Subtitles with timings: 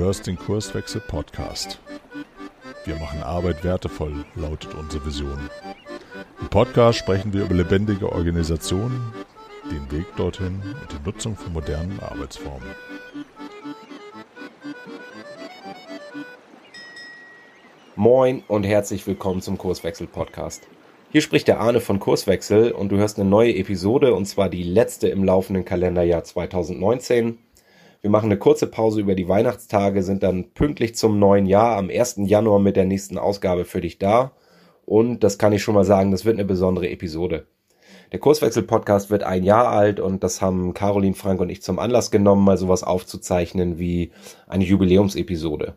[0.00, 1.78] hörst den Kurswechsel Podcast.
[2.86, 5.50] Wir machen Arbeit wertevoll, lautet unsere Vision.
[6.40, 9.12] Im Podcast sprechen wir über lebendige Organisationen,
[9.70, 12.66] den Weg dorthin und die Nutzung von modernen Arbeitsformen.
[17.94, 20.66] Moin und herzlich willkommen zum Kurswechsel Podcast.
[21.12, 24.62] Hier spricht der Arne von Kurswechsel und du hörst eine neue Episode und zwar die
[24.62, 27.36] letzte im laufenden Kalenderjahr 2019.
[28.02, 31.90] Wir machen eine kurze Pause über die Weihnachtstage, sind dann pünktlich zum neuen Jahr am
[31.90, 32.20] 1.
[32.20, 34.32] Januar mit der nächsten Ausgabe für dich da.
[34.86, 37.46] Und das kann ich schon mal sagen, das wird eine besondere Episode.
[38.12, 42.10] Der Kurswechsel-Podcast wird ein Jahr alt und das haben Caroline Frank und ich zum Anlass
[42.10, 44.12] genommen, mal sowas aufzuzeichnen wie
[44.48, 45.74] eine Jubiläumsepisode.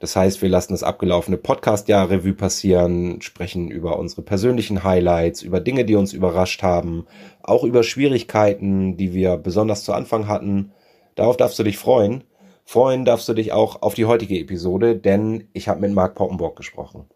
[0.00, 5.60] Das heißt, wir lassen das abgelaufene Podcast-Jahr Revue passieren, sprechen über unsere persönlichen Highlights, über
[5.60, 7.06] Dinge, die uns überrascht haben,
[7.42, 10.72] auch über Schwierigkeiten, die wir besonders zu Anfang hatten
[11.14, 12.24] Darauf darfst du dich freuen.
[12.64, 16.56] Freuen darfst du dich auch auf die heutige Episode, denn ich habe mit Marc Poppenbock
[16.56, 17.06] gesprochen.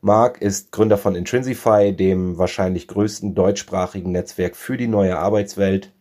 [0.00, 5.92] Marc ist Gründer von Intrinsify, dem wahrscheinlich größten deutschsprachigen Netzwerk für die neue Arbeitswelt.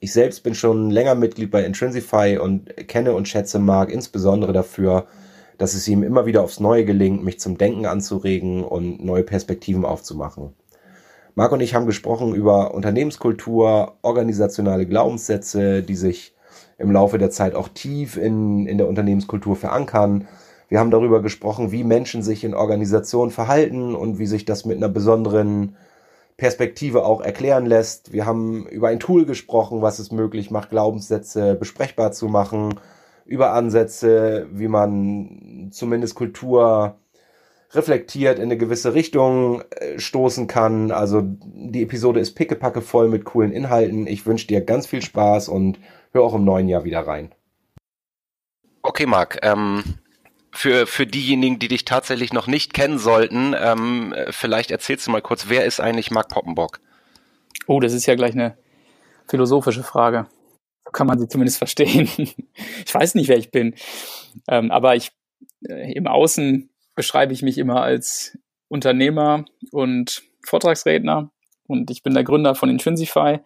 [0.00, 5.06] Ich selbst bin schon länger Mitglied bei Intrinsify und kenne und schätze Marc insbesondere dafür,
[5.58, 9.84] dass es ihm immer wieder aufs Neue gelingt, mich zum Denken anzuregen und neue Perspektiven
[9.84, 10.54] aufzumachen.
[11.34, 16.33] Marc und ich haben gesprochen über Unternehmenskultur, organisationale Glaubenssätze, die sich
[16.78, 20.26] im Laufe der Zeit auch tief in, in der Unternehmenskultur verankern.
[20.68, 24.76] Wir haben darüber gesprochen, wie Menschen sich in Organisationen verhalten und wie sich das mit
[24.76, 25.76] einer besonderen
[26.36, 28.12] Perspektive auch erklären lässt.
[28.12, 32.74] Wir haben über ein Tool gesprochen, was es möglich macht, Glaubenssätze besprechbar zu machen,
[33.24, 36.96] über Ansätze, wie man zumindest Kultur
[37.74, 40.90] reflektiert in eine gewisse Richtung äh, stoßen kann.
[40.90, 44.06] Also die Episode ist pickepacke voll mit coolen Inhalten.
[44.06, 45.78] Ich wünsche dir ganz viel Spaß und
[46.14, 47.34] hör auch im neuen Jahr wieder rein.
[48.82, 49.38] Okay, Marc.
[49.42, 49.82] Ähm,
[50.52, 55.20] für, für diejenigen, die dich tatsächlich noch nicht kennen sollten, ähm, vielleicht erzählst du mal
[55.20, 56.80] kurz, wer ist eigentlich Marc Poppenbock?
[57.66, 58.56] Oh, das ist ja gleich eine
[59.26, 60.26] philosophische Frage.
[60.84, 62.08] So kann man sie zumindest verstehen.
[62.16, 63.74] ich weiß nicht, wer ich bin.
[64.48, 65.12] Ähm, aber ich
[65.68, 68.38] äh, im Außen beschreibe ich mich immer als
[68.68, 71.30] Unternehmer und Vortragsredner
[71.66, 73.40] und ich bin der Gründer von Intrinsify,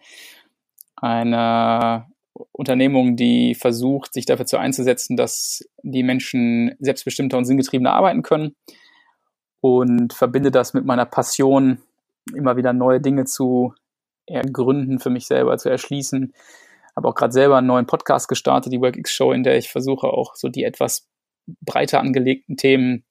[0.95, 2.08] einer
[2.51, 8.55] Unternehmung, die versucht, sich dafür zu einzusetzen, dass die Menschen selbstbestimmter und sinngetriebener arbeiten können
[9.61, 11.79] und verbinde das mit meiner Passion,
[12.33, 13.73] immer wieder neue Dinge zu
[14.25, 16.33] ergründen, für mich selber zu erschließen.
[16.95, 20.07] Habe auch gerade selber einen neuen Podcast gestartet, die WorkX Show, in der ich versuche
[20.07, 21.07] auch so die etwas
[21.61, 23.03] breiter angelegten Themen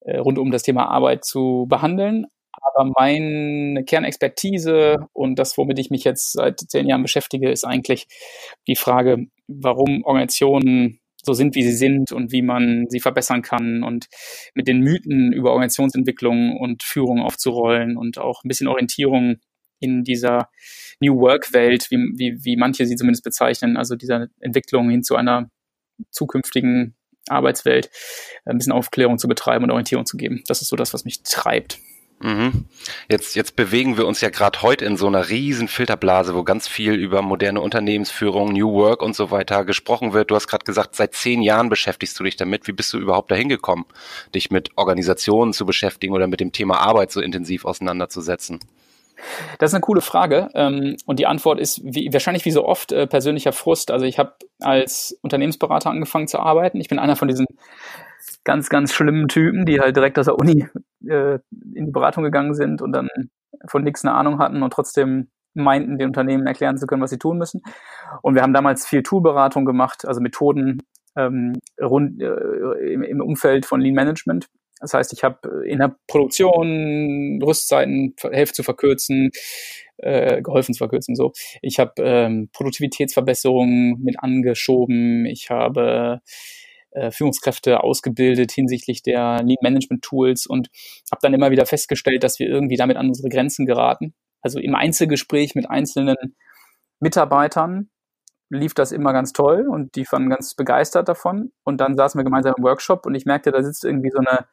[0.00, 2.26] äh, rund um das Thema Arbeit zu behandeln.
[2.52, 8.06] Aber meine Kernexpertise und das, womit ich mich jetzt seit zehn Jahren beschäftige, ist eigentlich
[8.66, 13.82] die Frage, warum Organisationen so sind, wie sie sind und wie man sie verbessern kann
[13.82, 14.06] und
[14.54, 19.36] mit den Mythen über Organisationsentwicklung und Führung aufzurollen und auch ein bisschen Orientierung
[19.80, 20.48] in dieser
[21.00, 25.50] New Work-Welt, wie, wie, wie manche sie zumindest bezeichnen, also dieser Entwicklung hin zu einer
[26.10, 26.94] zukünftigen
[27.28, 27.90] Arbeitswelt,
[28.44, 30.42] ein bisschen Aufklärung zu betreiben und Orientierung zu geben.
[30.46, 31.78] Das ist so das, was mich treibt.
[32.22, 32.66] Mhm.
[33.08, 36.68] Jetzt, jetzt bewegen wir uns ja gerade heute in so einer riesen Filterblase, wo ganz
[36.68, 40.30] viel über moderne Unternehmensführung, New Work und so weiter gesprochen wird.
[40.30, 42.68] Du hast gerade gesagt, seit zehn Jahren beschäftigst du dich damit.
[42.68, 43.86] Wie bist du überhaupt dahin gekommen,
[44.34, 48.60] dich mit Organisationen zu beschäftigen oder mit dem Thema Arbeit so intensiv auseinanderzusetzen?
[49.58, 50.48] Das ist eine coole Frage.
[50.54, 53.90] Ähm, und die Antwort ist wie, wahrscheinlich wie so oft äh, persönlicher Frust.
[53.90, 56.80] Also ich habe als Unternehmensberater angefangen zu arbeiten.
[56.80, 57.46] Ich bin einer von diesen
[58.44, 60.66] ganz, ganz schlimmen Typen, die halt direkt aus der Uni
[61.06, 61.38] äh,
[61.74, 63.08] in die Beratung gegangen sind und dann
[63.66, 67.18] von nichts eine Ahnung hatten und trotzdem meinten, den Unternehmen erklären zu können, was sie
[67.18, 67.62] tun müssen.
[68.22, 70.82] Und wir haben damals viel Toolberatung gemacht, also Methoden
[71.16, 74.46] ähm, rund äh, im, im Umfeld von Lean Management.
[74.80, 79.30] Das heißt, ich habe in der Produktion Rüstzeiten helfen zu verkürzen,
[79.98, 81.14] äh, geholfen zu verkürzen.
[81.14, 85.26] So, ich habe ähm, Produktivitätsverbesserungen mit angeschoben.
[85.26, 86.20] Ich habe
[86.92, 90.68] äh, Führungskräfte ausgebildet hinsichtlich der Lean Management Tools und
[91.10, 94.14] habe dann immer wieder festgestellt, dass wir irgendwie damit an unsere Grenzen geraten.
[94.42, 96.16] Also im Einzelgespräch mit einzelnen
[97.00, 97.90] Mitarbeitern
[98.50, 101.52] lief das immer ganz toll und die waren ganz begeistert davon.
[101.64, 104.46] Und dann saßen wir gemeinsam im Workshop und ich merkte, da sitzt irgendwie so eine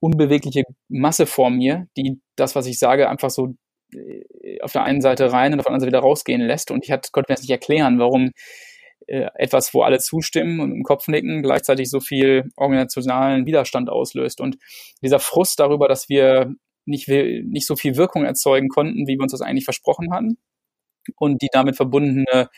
[0.00, 3.54] unbewegliche Masse vor mir, die das, was ich sage, einfach so
[3.92, 6.70] äh, auf der einen Seite rein und auf der anderen Seite wieder rausgehen lässt.
[6.70, 8.30] Und ich hat, konnte mir das nicht erklären, warum
[9.06, 14.40] etwas, wo alle zustimmen und im Kopf nicken, gleichzeitig so viel organisationalen Widerstand auslöst.
[14.40, 14.58] Und
[15.02, 16.54] dieser Frust darüber, dass wir
[16.84, 20.38] nicht, nicht so viel Wirkung erzeugen konnten, wie wir uns das eigentlich versprochen hatten,
[21.16, 22.48] und die damit verbundene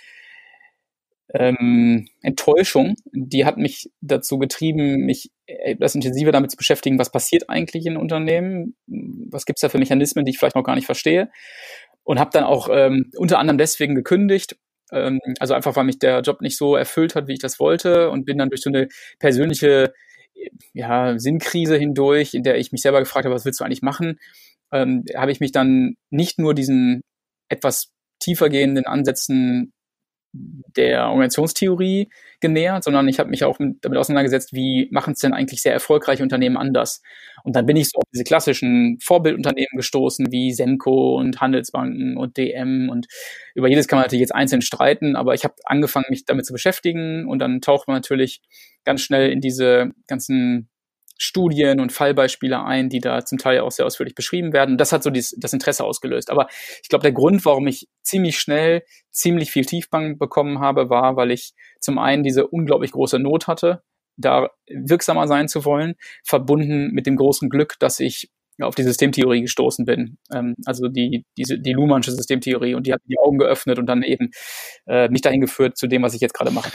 [1.33, 7.49] ähm, Enttäuschung, die hat mich dazu getrieben, mich etwas intensiver damit zu beschäftigen, was passiert
[7.49, 11.31] eigentlich in Unternehmen, was gibt's da für Mechanismen, die ich vielleicht noch gar nicht verstehe.
[12.03, 14.57] Und habe dann auch ähm, unter anderem deswegen gekündigt,
[14.93, 18.11] ähm, also einfach, weil mich der Job nicht so erfüllt hat, wie ich das wollte
[18.11, 18.89] und bin dann durch so eine
[19.19, 19.93] persönliche
[20.73, 24.19] ja, Sinnkrise hindurch, in der ich mich selber gefragt habe, was willst du eigentlich machen,
[24.73, 27.03] ähm, habe ich mich dann nicht nur diesen
[27.49, 29.73] etwas tiefergehenden Ansätzen
[30.33, 32.09] der Organisationstheorie
[32.41, 35.73] genähert, sondern ich habe mich auch mit, damit auseinandergesetzt, wie machen es denn eigentlich sehr
[35.73, 37.03] erfolgreiche Unternehmen anders.
[37.43, 42.37] Und dann bin ich so auf diese klassischen Vorbildunternehmen gestoßen, wie Semco und Handelsbanken und
[42.37, 43.07] DM und
[43.55, 46.53] über jedes kann man natürlich jetzt einzeln streiten, aber ich habe angefangen, mich damit zu
[46.53, 48.41] beschäftigen und dann taucht man natürlich
[48.85, 50.69] ganz schnell in diese ganzen
[51.23, 54.79] Studien und Fallbeispiele ein, die da zum Teil auch sehr ausführlich beschrieben werden.
[54.79, 56.31] Das hat so dies, das Interesse ausgelöst.
[56.31, 56.47] Aber
[56.83, 61.31] ich glaube, der Grund, warum ich ziemlich schnell ziemlich viel Tiefbank bekommen habe, war, weil
[61.31, 63.83] ich zum einen diese unglaublich große Not hatte,
[64.17, 65.95] da wirksamer sein zu wollen,
[66.25, 70.17] verbunden mit dem großen Glück, dass ich auf die Systemtheorie gestoßen bin.
[70.33, 73.87] Ähm, also die, diese, die Luhmannsche Systemtheorie und die hat mir die Augen geöffnet und
[73.87, 74.31] dann eben
[74.87, 76.71] äh, mich dahin geführt zu dem, was ich jetzt gerade mache.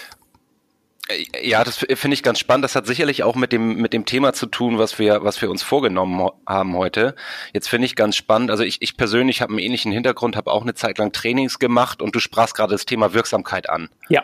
[1.07, 2.63] Äh, ja, das finde ich ganz spannend.
[2.63, 5.49] Das hat sicherlich auch mit dem mit dem Thema zu tun, was wir was wir
[5.49, 7.15] uns vorgenommen haben heute.
[7.53, 8.51] Jetzt finde ich ganz spannend.
[8.51, 12.01] Also ich, ich persönlich habe einen ähnlichen Hintergrund, habe auch eine Zeit lang Trainings gemacht
[12.01, 13.89] und du sprachst gerade das Thema Wirksamkeit an.
[14.09, 14.23] Ja.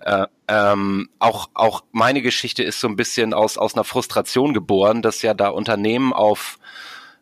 [0.00, 5.02] Äh, ähm, auch auch meine Geschichte ist so ein bisschen aus aus einer Frustration geboren,
[5.02, 6.58] dass ja da Unternehmen auf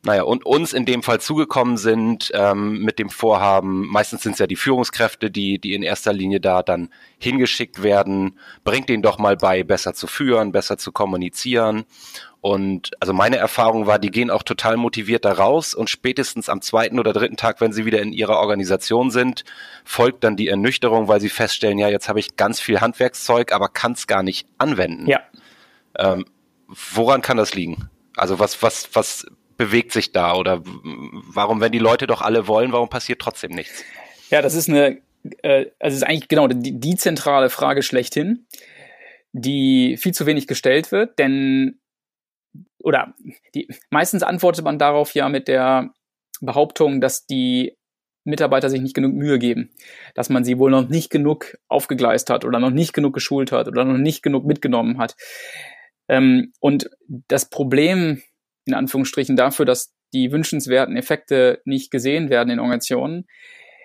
[0.07, 4.39] naja, und uns in dem Fall zugekommen sind ähm, mit dem Vorhaben, meistens sind es
[4.39, 9.19] ja die Führungskräfte, die, die in erster Linie da dann hingeschickt werden, bringt denen doch
[9.19, 11.87] mal bei, besser zu führen, besser zu kommunizieren.
[12.41, 16.63] Und also meine Erfahrung war, die gehen auch total motiviert da raus und spätestens am
[16.63, 19.45] zweiten oder dritten Tag, wenn sie wieder in ihrer Organisation sind,
[19.85, 23.69] folgt dann die Ernüchterung, weil sie feststellen, ja, jetzt habe ich ganz viel Handwerkszeug, aber
[23.69, 25.09] kann es gar nicht anwenden.
[25.09, 25.19] Ja.
[25.99, 26.27] Ähm,
[26.69, 27.91] woran kann das liegen?
[28.15, 29.27] Also was, was, was
[29.57, 33.85] bewegt sich da oder warum, wenn die Leute doch alle wollen, warum passiert trotzdem nichts?
[34.31, 34.99] Ja, das ist eine,
[35.43, 38.47] äh, also ist eigentlich genau die, die zentrale Frage schlechthin,
[39.33, 41.81] die viel zu wenig gestellt wird, denn
[42.79, 43.15] oder
[43.55, 45.91] die meistens antwortet man darauf ja mit der
[46.41, 47.77] Behauptung, dass die
[48.25, 49.71] Mitarbeiter sich nicht genug Mühe geben,
[50.15, 53.69] dass man sie wohl noch nicht genug aufgegleist hat oder noch nicht genug geschult hat
[53.69, 55.17] oder noch nicht genug mitgenommen hat.
[56.09, 58.23] Ähm, und das Problem
[58.67, 63.27] in Anführungsstrichen dafür, dass die wünschenswerten Effekte nicht gesehen werden in Organisationen,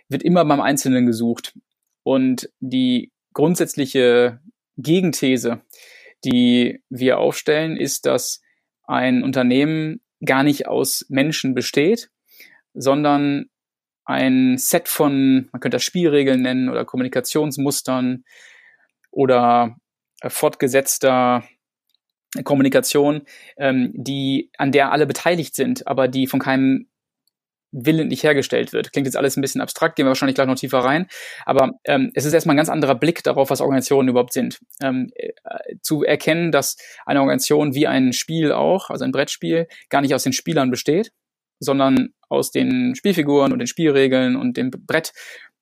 [0.10, 1.58] wird immer beim Einzelnen gesucht.
[2.04, 4.40] Und die grundsätzliche
[4.78, 5.62] Gegenthese,
[6.26, 8.42] die wir aufstellen, ist, dass
[8.84, 12.10] ein Unternehmen gar nicht aus Menschen besteht,
[12.74, 13.46] sondern
[14.06, 18.24] ein Set von, man könnte das Spielregeln nennen oder Kommunikationsmustern
[19.12, 19.78] oder
[20.28, 21.44] fortgesetzter
[22.44, 23.24] Kommunikation,
[23.58, 26.88] ähm, die, an der alle beteiligt sind, aber die von keinem
[27.72, 28.92] willentlich hergestellt wird.
[28.92, 31.08] Klingt jetzt alles ein bisschen abstrakt, gehen wir wahrscheinlich gleich noch tiefer rein.
[31.46, 34.60] Aber ähm, es ist erstmal ein ganz anderer Blick darauf, was Organisationen überhaupt sind.
[34.82, 35.30] Ähm, äh,
[35.82, 36.76] zu erkennen, dass
[37.06, 41.12] eine Organisation wie ein Spiel auch, also ein Brettspiel, gar nicht aus den Spielern besteht,
[41.60, 45.14] sondern aus den Spielfiguren und den Spielregeln und dem Brett.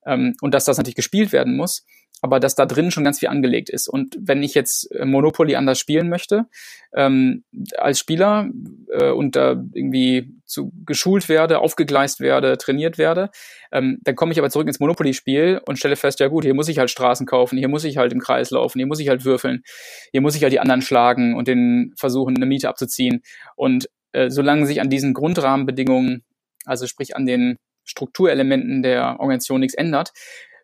[0.06, 1.86] Ähm, und dass das natürlich gespielt werden muss
[2.21, 3.88] aber dass da drin schon ganz viel angelegt ist.
[3.88, 6.45] Und wenn ich jetzt äh, Monopoly anders spielen möchte,
[6.94, 7.44] ähm,
[7.78, 8.49] als Spieler
[8.92, 13.30] äh, und da irgendwie zu geschult werde, aufgegleist werde, trainiert werde,
[13.71, 16.68] ähm, dann komme ich aber zurück ins Monopoly-Spiel und stelle fest, ja gut, hier muss
[16.68, 19.26] ich halt Straßen kaufen, hier muss ich halt im Kreis laufen, hier muss ich halt
[19.26, 19.64] würfeln,
[20.11, 23.21] hier muss ich halt die anderen schlagen und den versuchen, eine Miete abzuziehen.
[23.56, 26.23] Und äh, solange sich an diesen Grundrahmenbedingungen,
[26.66, 30.11] also sprich an den Strukturelementen der Organisation nichts ändert,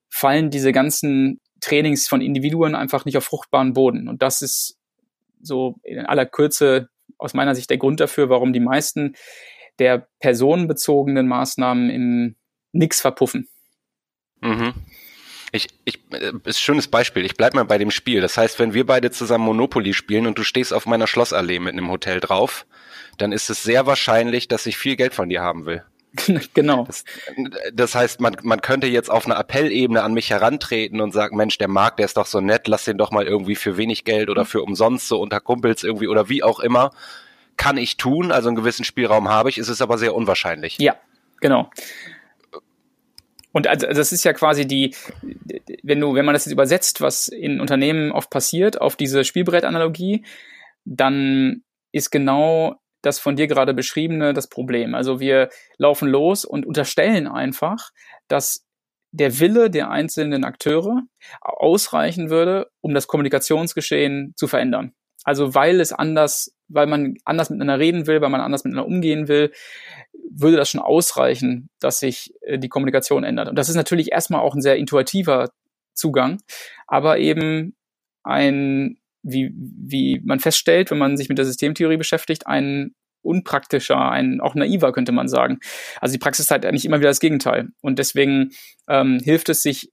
[0.10, 4.08] fallen diese ganzen Trainings von Individuen einfach nicht auf fruchtbaren Boden.
[4.08, 4.78] Und das ist
[5.42, 9.16] so in aller Kürze aus meiner Sicht der Grund dafür, warum die meisten
[9.80, 12.36] der personenbezogenen Maßnahmen im
[12.72, 13.48] Nix verpuffen.
[14.42, 14.74] Mhm.
[15.52, 17.26] Ich, ich, äh, ist schönes Beispiel.
[17.26, 18.22] Ich bleib mal bei dem Spiel.
[18.22, 21.74] Das heißt, wenn wir beide zusammen Monopoly spielen und du stehst auf meiner Schlossallee mit
[21.74, 22.66] einem Hotel drauf,
[23.18, 25.84] dann ist es sehr wahrscheinlich, dass ich viel Geld von dir haben will.
[26.54, 26.86] genau.
[26.86, 27.04] Das,
[27.74, 31.58] das, heißt, man, man könnte jetzt auf einer Appellebene an mich herantreten und sagen, Mensch,
[31.58, 34.30] der Markt, der ist doch so nett, lass den doch mal irgendwie für wenig Geld
[34.30, 36.92] oder für umsonst so unter Kumpels irgendwie oder wie auch immer.
[37.58, 40.78] Kann ich tun, also einen gewissen Spielraum habe ich, ist es aber sehr unwahrscheinlich.
[40.80, 40.96] Ja,
[41.40, 41.70] genau.
[43.52, 44.94] Und also das ist ja quasi die,
[45.82, 50.26] wenn du, wenn man das jetzt übersetzt, was in Unternehmen oft passiert, auf diese Spielbrettanalogie,
[50.84, 54.96] dann ist genau das von dir gerade beschriebene das Problem.
[54.96, 57.92] Also wir laufen los und unterstellen einfach,
[58.28, 58.66] dass
[59.12, 61.02] der Wille der einzelnen Akteure
[61.42, 64.94] ausreichen würde, um das Kommunikationsgeschehen zu verändern.
[65.24, 69.28] Also weil es anders, weil man anders miteinander reden will, weil man anders miteinander umgehen
[69.28, 69.52] will,
[70.30, 73.48] würde das schon ausreichen, dass sich äh, die Kommunikation ändert.
[73.50, 75.50] Und das ist natürlich erstmal auch ein sehr intuitiver
[75.94, 76.42] Zugang,
[76.88, 77.76] aber eben
[78.24, 84.40] ein, wie, wie man feststellt, wenn man sich mit der Systemtheorie beschäftigt, ein unpraktischer, ein
[84.40, 85.60] auch naiver, könnte man sagen.
[86.00, 87.70] Also die Praxis zeigt eigentlich immer wieder das Gegenteil.
[87.82, 88.52] Und deswegen
[88.88, 89.92] ähm, hilft es sich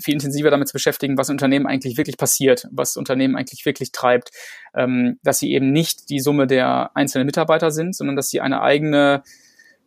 [0.00, 4.30] viel intensiver damit zu beschäftigen, was Unternehmen eigentlich wirklich passiert, was Unternehmen eigentlich wirklich treibt,
[4.74, 8.62] ähm, dass sie eben nicht die Summe der einzelnen Mitarbeiter sind, sondern dass sie eine
[8.62, 9.24] eigene,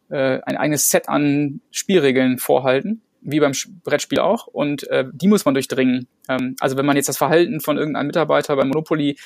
[0.10, 3.54] äh, ein eigenes Set an Spielregeln vorhalten, wie beim
[3.84, 6.08] Brettspiel auch, und äh, die muss man durchdringen.
[6.30, 9.18] Ähm, also wenn man jetzt das Verhalten von irgendeinem Mitarbeiter beim Monopoly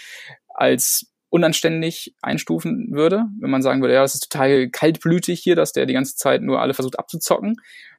[0.48, 5.74] als unanständig einstufen würde, wenn man sagen würde, ja, das ist total kaltblütig hier, dass
[5.74, 7.58] der die ganze Zeit nur alle versucht abzuzocken,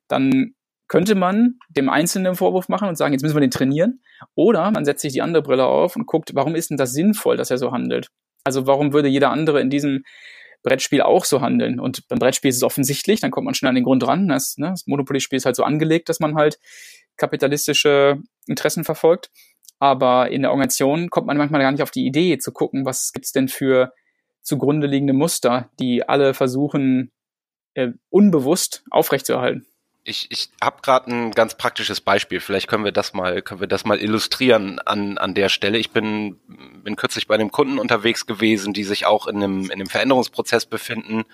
[0.08, 0.54] dann
[0.88, 4.00] könnte man dem Einzelnen einen Vorwurf machen und sagen, jetzt müssen wir den trainieren.
[4.34, 7.36] Oder man setzt sich die andere Brille auf und guckt, warum ist denn das sinnvoll,
[7.36, 8.08] dass er so handelt?
[8.42, 10.02] Also warum würde jeder andere in diesem
[10.62, 11.80] Brettspiel auch so handeln?
[11.80, 14.28] Und beim Brettspiel ist es offensichtlich, dann kommt man schnell an den Grund ran.
[14.28, 16.58] Das, ne, das Monopoly-Spiel ist halt so angelegt, dass man halt
[17.16, 19.30] kapitalistische Interessen verfolgt.
[19.78, 23.12] Aber in der Organisation kommt man manchmal gar nicht auf die Idee zu gucken, was
[23.12, 23.92] gibt's denn für
[24.42, 27.12] zugrunde liegende Muster, die alle versuchen,
[27.74, 29.66] äh, unbewusst aufrechtzuerhalten.
[30.02, 32.40] Ich, ich habe gerade ein ganz praktisches Beispiel.
[32.40, 35.76] Vielleicht können wir das mal, können wir das mal illustrieren an, an der Stelle.
[35.76, 36.40] Ich bin,
[36.82, 40.64] bin kürzlich bei einem Kunden unterwegs gewesen, die sich auch in einem, in einem Veränderungsprozess
[40.64, 41.24] befinden.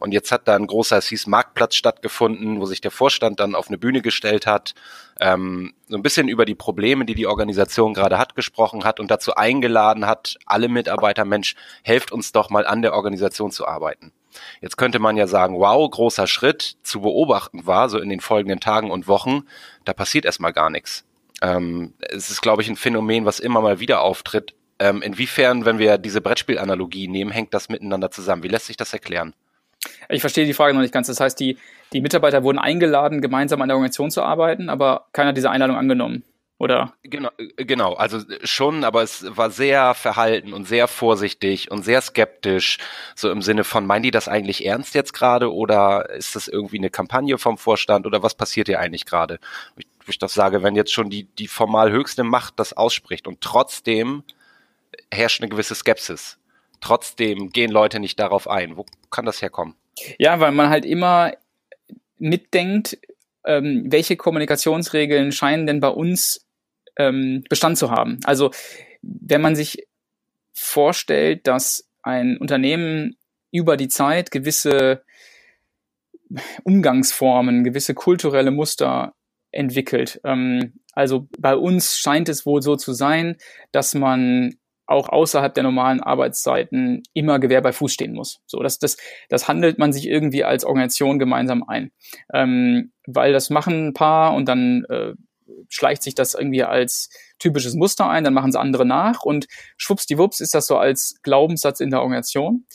[0.00, 3.54] Und jetzt hat da ein großer, es hieß Marktplatz stattgefunden, wo sich der Vorstand dann
[3.54, 4.74] auf eine Bühne gestellt hat,
[5.20, 9.12] ähm, so ein bisschen über die Probleme, die die Organisation gerade hat, gesprochen hat und
[9.12, 14.12] dazu eingeladen hat, alle Mitarbeiter, Mensch, helft uns doch mal an der Organisation zu arbeiten.
[14.60, 18.60] Jetzt könnte man ja sagen, wow, großer Schritt zu beobachten war, so in den folgenden
[18.60, 19.44] Tagen und Wochen,
[19.84, 21.04] da passiert erstmal gar nichts.
[21.42, 24.54] Ähm, es ist, glaube ich, ein Phänomen, was immer mal wieder auftritt.
[24.78, 28.42] Ähm, inwiefern, wenn wir diese Brettspielanalogie nehmen, hängt das miteinander zusammen?
[28.42, 29.34] Wie lässt sich das erklären?
[30.08, 31.06] Ich verstehe die Frage noch nicht ganz.
[31.06, 31.58] Das heißt, die,
[31.92, 35.76] die Mitarbeiter wurden eingeladen, gemeinsam an der Organisation zu arbeiten, aber keiner hat diese Einladung
[35.76, 36.24] angenommen
[36.58, 36.94] oder?
[37.02, 42.00] Genau, äh, genau, also schon, aber es war sehr verhalten und sehr vorsichtig und sehr
[42.00, 42.78] skeptisch,
[43.14, 46.78] so im Sinne von, meinen die das eigentlich ernst jetzt gerade oder ist das irgendwie
[46.78, 49.38] eine Kampagne vom Vorstand oder was passiert hier eigentlich gerade?
[49.76, 53.40] Ich, ich das sage, wenn jetzt schon die, die formal höchste Macht das ausspricht und
[53.40, 54.24] trotzdem
[55.12, 56.38] herrscht eine gewisse Skepsis.
[56.80, 58.76] Trotzdem gehen Leute nicht darauf ein.
[58.76, 59.74] Wo kann das herkommen?
[60.18, 61.32] Ja, weil man halt immer
[62.18, 62.98] mitdenkt,
[63.44, 66.47] ähm, welche Kommunikationsregeln scheinen denn bei uns
[66.98, 68.18] ähm, Bestand zu haben.
[68.24, 68.50] Also
[69.02, 69.86] wenn man sich
[70.52, 73.16] vorstellt, dass ein Unternehmen
[73.50, 75.02] über die Zeit gewisse
[76.64, 79.14] Umgangsformen, gewisse kulturelle Muster
[79.50, 80.20] entwickelt.
[80.24, 83.36] Ähm, also bei uns scheint es wohl so zu sein,
[83.72, 88.40] dass man auch außerhalb der normalen Arbeitszeiten immer Gewehr bei Fuß stehen muss.
[88.46, 88.96] So, das, das,
[89.28, 91.92] das handelt man sich irgendwie als Organisation gemeinsam ein.
[92.32, 95.12] Ähm, weil das machen ein paar und dann äh,
[95.68, 99.46] schleicht sich das irgendwie als typisches Muster ein, dann machen es andere nach und
[99.76, 102.66] schwuppsdiwupps ist das so als Glaubenssatz in der Organisation.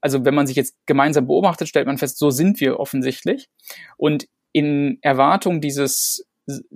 [0.00, 3.48] Also wenn man sich jetzt gemeinsam beobachtet, stellt man fest, so sind wir offensichtlich.
[3.96, 6.24] Und in Erwartung dieses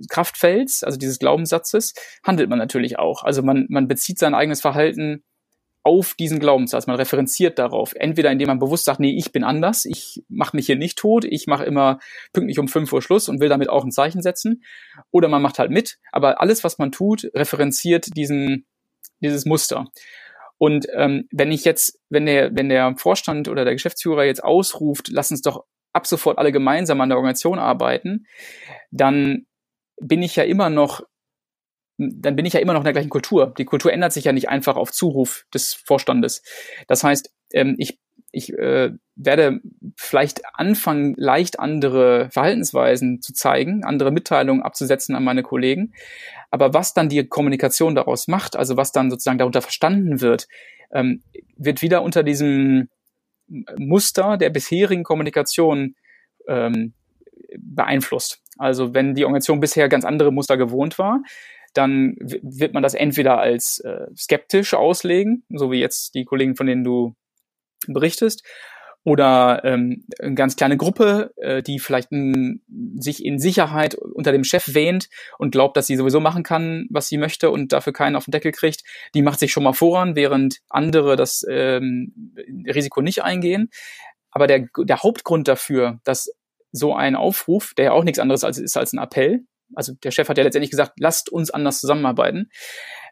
[0.09, 1.93] Kraftfelds, also dieses Glaubenssatzes,
[2.23, 3.23] handelt man natürlich auch.
[3.23, 5.23] Also man, man bezieht sein eigenes Verhalten
[5.83, 6.87] auf diesen Glaubenssatz.
[6.87, 7.93] Man referenziert darauf.
[7.93, 11.25] Entweder indem man bewusst sagt, nee, ich bin anders, ich mache mich hier nicht tot,
[11.25, 11.99] ich mache immer
[12.31, 14.63] pünktlich um 5 Uhr Schluss und will damit auch ein Zeichen setzen.
[15.11, 15.99] Oder man macht halt mit.
[16.11, 18.65] Aber alles, was man tut, referenziert diesen,
[19.19, 19.85] dieses Muster.
[20.57, 25.09] Und ähm, wenn ich jetzt, wenn der, wenn der Vorstand oder der Geschäftsführer jetzt ausruft,
[25.09, 28.25] lass uns doch ab sofort alle gemeinsam an der Organisation arbeiten,
[28.91, 29.45] dann
[29.99, 31.01] bin ich ja immer noch
[32.15, 33.53] dann bin ich ja immer noch in der gleichen Kultur.
[33.57, 36.43] Die Kultur ändert sich ja nicht einfach auf Zuruf des Vorstandes.
[36.87, 37.99] Das heißt, ähm, ich,
[38.31, 39.59] ich äh, werde
[39.95, 45.93] vielleicht anfangen, leicht andere Verhaltensweisen zu zeigen, andere Mitteilungen abzusetzen an meine Kollegen.
[46.51, 50.47] Aber was dann die Kommunikation daraus macht, also was dann sozusagen darunter verstanden wird,
[50.91, 51.23] ähm,
[51.57, 52.89] wird wieder unter diesem
[53.77, 55.95] Muster der bisherigen Kommunikation
[56.47, 56.93] ähm,
[57.57, 58.41] beeinflusst.
[58.57, 61.21] Also wenn die Organisation bisher ganz andere Muster gewohnt war,
[61.73, 66.67] dann wird man das entweder als äh, skeptisch auslegen, so wie jetzt die Kollegen, von
[66.67, 67.15] denen du
[67.87, 68.43] berichtest,
[69.05, 72.61] oder ähm, eine ganz kleine Gruppe, äh, die vielleicht m,
[72.97, 77.07] sich in Sicherheit unter dem Chef wähnt und glaubt, dass sie sowieso machen kann, was
[77.07, 80.15] sie möchte und dafür keinen auf den Deckel kriegt, die macht sich schon mal voran,
[80.15, 83.69] während andere das ähm, Risiko nicht eingehen.
[84.31, 86.31] Aber der, der Hauptgrund dafür, dass
[86.71, 89.41] so ein Aufruf, der ja auch nichts anderes als, ist als ein Appell,
[89.75, 92.49] also der Chef hat ja letztendlich gesagt, lasst uns anders zusammenarbeiten.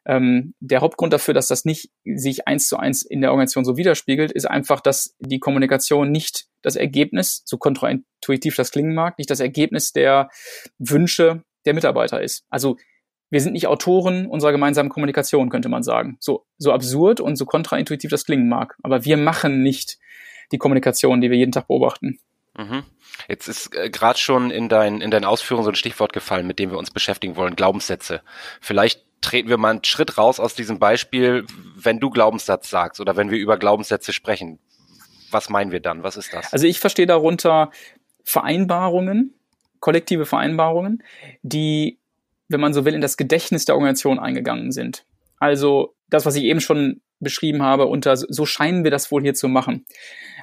[0.05, 3.77] Ähm, der Hauptgrund dafür, dass das nicht sich eins zu eins in der Organisation so
[3.77, 9.29] widerspiegelt, ist einfach, dass die Kommunikation nicht das Ergebnis, so kontraintuitiv das klingen mag, nicht
[9.29, 10.29] das Ergebnis der
[10.79, 12.45] Wünsche der Mitarbeiter ist.
[12.49, 12.77] Also
[13.29, 16.17] wir sind nicht Autoren unserer gemeinsamen Kommunikation, könnte man sagen.
[16.19, 18.75] So, so absurd und so kontraintuitiv das klingen mag.
[18.83, 19.99] Aber wir machen nicht
[20.51, 22.19] die Kommunikation, die wir jeden Tag beobachten.
[22.57, 22.83] Mhm.
[23.27, 26.59] Jetzt ist äh, gerade schon in, dein, in deinen Ausführungen so ein Stichwort gefallen, mit
[26.59, 28.21] dem wir uns beschäftigen wollen, Glaubenssätze.
[28.59, 33.15] Vielleicht treten wir mal einen Schritt raus aus diesem Beispiel, wenn du Glaubenssatz sagst oder
[33.15, 34.59] wenn wir über Glaubenssätze sprechen.
[35.29, 36.03] Was meinen wir dann?
[36.03, 36.51] Was ist das?
[36.51, 37.71] Also ich verstehe darunter
[38.23, 39.33] Vereinbarungen,
[39.79, 41.03] kollektive Vereinbarungen,
[41.41, 41.99] die,
[42.49, 45.05] wenn man so will, in das Gedächtnis der Organisation eingegangen sind.
[45.37, 49.35] Also das, was ich eben schon beschrieben habe, unter so scheinen wir das wohl hier
[49.35, 49.85] zu machen.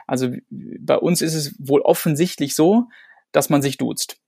[0.08, 2.88] Also bei uns ist es wohl offensichtlich so,
[3.30, 4.18] dass man sich duzt.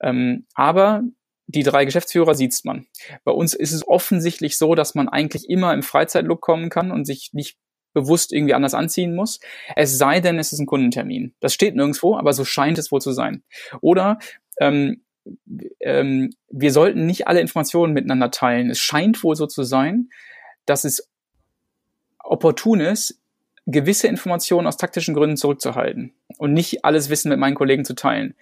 [0.00, 1.02] Ähm, aber
[1.46, 2.86] die drei Geschäftsführer sieht man.
[3.24, 7.04] Bei uns ist es offensichtlich so, dass man eigentlich immer im Freizeitlook kommen kann und
[7.04, 7.58] sich nicht
[7.92, 9.40] bewusst irgendwie anders anziehen muss.
[9.76, 11.34] Es sei denn, es ist ein Kundentermin.
[11.40, 13.44] Das steht nirgendwo, aber so scheint es wohl zu sein.
[13.80, 14.18] Oder
[14.58, 15.04] ähm,
[15.80, 18.70] ähm, wir sollten nicht alle Informationen miteinander teilen.
[18.70, 20.08] Es scheint wohl so zu sein,
[20.66, 21.08] dass es
[22.18, 23.20] opportun ist,
[23.66, 28.34] gewisse Informationen aus taktischen Gründen zurückzuhalten und nicht alles Wissen mit meinen Kollegen zu teilen.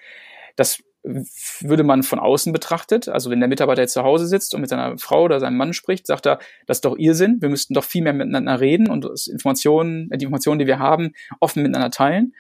[0.57, 4.61] Das würde man von außen betrachtet, also wenn der Mitarbeiter jetzt zu Hause sitzt und
[4.61, 7.75] mit seiner Frau oder seinem Mann spricht, sagt er, das ist doch Irrsinn, wir müssten
[7.75, 12.35] doch viel mehr miteinander reden und Informationen, die Informationen, die wir haben, offen miteinander teilen.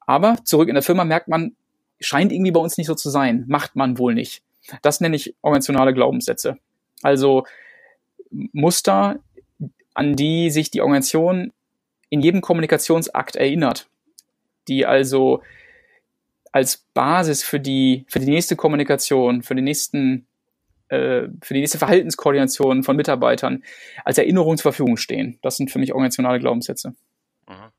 [0.00, 1.56] Aber zurück in der Firma merkt man,
[1.98, 4.42] scheint irgendwie bei uns nicht so zu sein, macht man wohl nicht.
[4.82, 6.58] Das nenne ich organisationale Glaubenssätze.
[7.02, 7.44] Also
[8.30, 9.18] Muster,
[9.94, 11.52] an die sich die Organisation
[12.08, 13.88] in jedem Kommunikationsakt erinnert,
[14.68, 15.42] die also
[16.52, 20.26] als Basis für die, für die nächste Kommunikation, für den nächsten,
[20.88, 23.62] äh, für die nächste Verhaltenskoordination von Mitarbeitern
[24.04, 25.38] als Erinnerung zur Verfügung stehen.
[25.42, 26.94] Das sind für mich organisationale Glaubenssätze.
[27.48, 27.72] Mhm.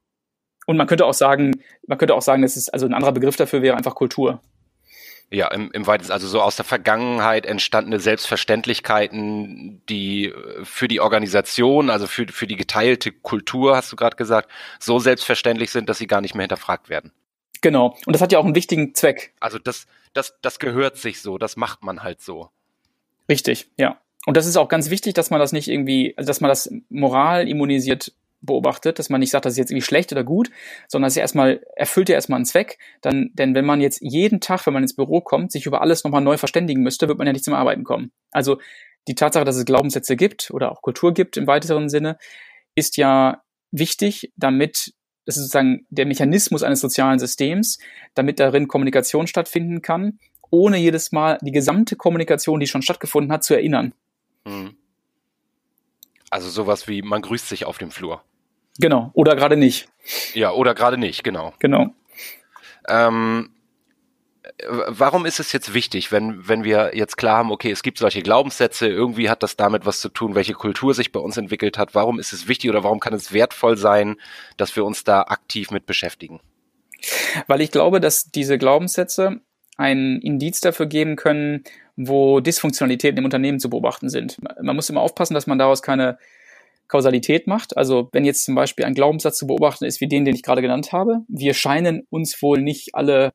[0.67, 3.37] Und man könnte auch sagen, man könnte auch sagen, das ist, also ein anderer Begriff
[3.37, 4.41] dafür wäre einfach Kultur.
[5.29, 11.01] Ja, im, im weitesten, also so aus der Vergangenheit entstandene Selbstverständlichkeiten, die äh, für die
[11.01, 15.97] Organisation, also für, für die geteilte Kultur, hast du gerade gesagt, so selbstverständlich sind, dass
[15.97, 17.11] sie gar nicht mehr hinterfragt werden.
[17.61, 17.97] Genau.
[18.05, 19.33] Und das hat ja auch einen wichtigen Zweck.
[19.41, 22.49] Also das, das, das gehört sich so, das macht man halt so.
[23.29, 23.99] Richtig, ja.
[24.25, 26.71] Und das ist auch ganz wichtig, dass man das nicht irgendwie, also dass man das
[26.89, 30.49] moral immunisiert beobachtet, dass man nicht sagt, das ist jetzt irgendwie schlecht oder gut,
[30.87, 32.77] sondern es ist erstmal, erfüllt ja erstmal einen Zweck.
[33.01, 36.03] Dann, denn wenn man jetzt jeden Tag, wenn man ins Büro kommt, sich über alles
[36.03, 38.11] nochmal neu verständigen müsste, wird man ja nicht zum Arbeiten kommen.
[38.31, 38.59] Also
[39.07, 42.17] die Tatsache, dass es Glaubenssätze gibt oder auch Kultur gibt im weiteren Sinne,
[42.75, 44.93] ist ja wichtig, damit
[45.25, 47.79] das ist sozusagen der Mechanismus eines sozialen Systems,
[48.13, 50.19] damit darin Kommunikation stattfinden kann,
[50.49, 53.93] ohne jedes Mal die gesamte Kommunikation, die schon stattgefunden hat, zu erinnern.
[54.45, 54.76] Hm.
[56.29, 58.21] Also sowas wie, man grüßt sich auf dem Flur.
[58.79, 59.87] Genau, oder gerade nicht.
[60.33, 61.53] Ja, oder gerade nicht, genau.
[61.59, 61.87] Genau.
[62.87, 63.49] Ähm,
[64.87, 68.21] warum ist es jetzt wichtig, wenn, wenn wir jetzt klar haben, okay, es gibt solche
[68.21, 71.95] Glaubenssätze, irgendwie hat das damit was zu tun, welche Kultur sich bei uns entwickelt hat.
[71.95, 74.17] Warum ist es wichtig oder warum kann es wertvoll sein,
[74.57, 76.39] dass wir uns da aktiv mit beschäftigen?
[77.45, 79.41] Weil ich glaube, dass diese Glaubenssätze
[79.77, 81.63] ein Indiz dafür geben können,
[81.95, 84.37] wo Dysfunktionalitäten im Unternehmen zu beobachten sind.
[84.61, 86.17] Man muss immer aufpassen, dass man daraus keine
[86.87, 87.77] Kausalität macht.
[87.77, 90.61] Also wenn jetzt zum Beispiel ein Glaubenssatz zu beobachten ist wie den, den ich gerade
[90.61, 93.33] genannt habe, wir scheinen uns wohl nicht alle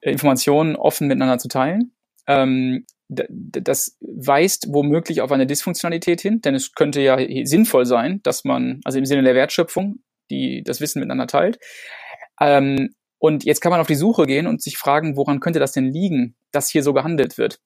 [0.00, 1.92] Informationen offen miteinander zu teilen.
[2.26, 8.44] Ähm, das weist womöglich auf eine Dysfunktionalität hin, denn es könnte ja sinnvoll sein, dass
[8.44, 9.98] man, also im Sinne der Wertschöpfung,
[10.30, 11.58] die das Wissen miteinander teilt.
[12.40, 15.70] Ähm, und jetzt kann man auf die Suche gehen und sich fragen, woran könnte das
[15.70, 17.60] denn liegen, dass hier so gehandelt wird?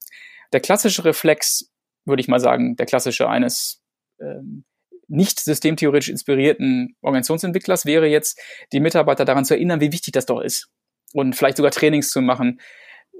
[0.53, 1.71] Der klassische Reflex,
[2.05, 3.81] würde ich mal sagen, der klassische eines
[4.21, 4.65] ähm,
[5.07, 8.39] nicht systemtheoretisch inspirierten Organisationsentwicklers wäre jetzt,
[8.71, 10.69] die Mitarbeiter daran zu erinnern, wie wichtig das doch ist
[11.13, 12.61] und vielleicht sogar Trainings zu machen.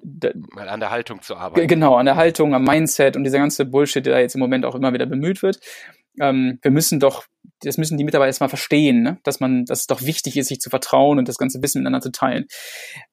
[0.04, 1.67] Mal an der Haltung zu arbeiten.
[1.67, 4.63] Genau, an der Haltung, am Mindset und dieser ganze Bullshit, der da jetzt im Moment
[4.63, 5.60] auch immer wieder bemüht wird.
[6.19, 7.25] Ähm, wir müssen doch,
[7.62, 9.17] das müssen die Mitarbeiter erstmal verstehen, ne?
[9.23, 12.01] dass man, dass es doch wichtig ist, sich zu vertrauen und das ganze Wissen miteinander
[12.01, 12.45] zu teilen.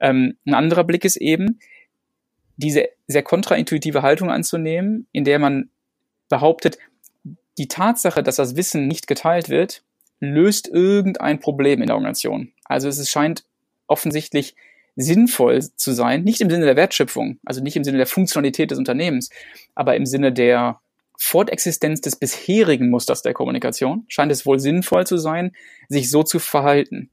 [0.00, 1.58] Ähm, ein anderer Blick ist eben,
[2.56, 5.70] diese sehr kontraintuitive Haltung anzunehmen, in der man
[6.28, 6.78] behauptet,
[7.58, 9.82] die Tatsache, dass das Wissen nicht geteilt wird,
[10.20, 12.52] löst irgendein Problem in der Organisation.
[12.64, 13.44] Also es scheint
[13.86, 14.54] offensichtlich
[14.96, 18.78] sinnvoll zu sein, nicht im Sinne der Wertschöpfung, also nicht im Sinne der Funktionalität des
[18.78, 19.30] Unternehmens,
[19.74, 20.80] aber im Sinne der
[21.18, 25.53] Fortexistenz des bisherigen Musters der Kommunikation, scheint es wohl sinnvoll zu sein,
[25.88, 27.11] sich so zu verhalten.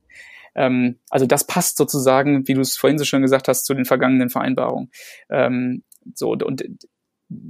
[0.55, 3.85] Ähm, also das passt sozusagen, wie du es vorhin so schön gesagt hast, zu den
[3.85, 4.91] vergangenen Vereinbarungen.
[5.29, 5.83] Ähm,
[6.13, 6.63] so und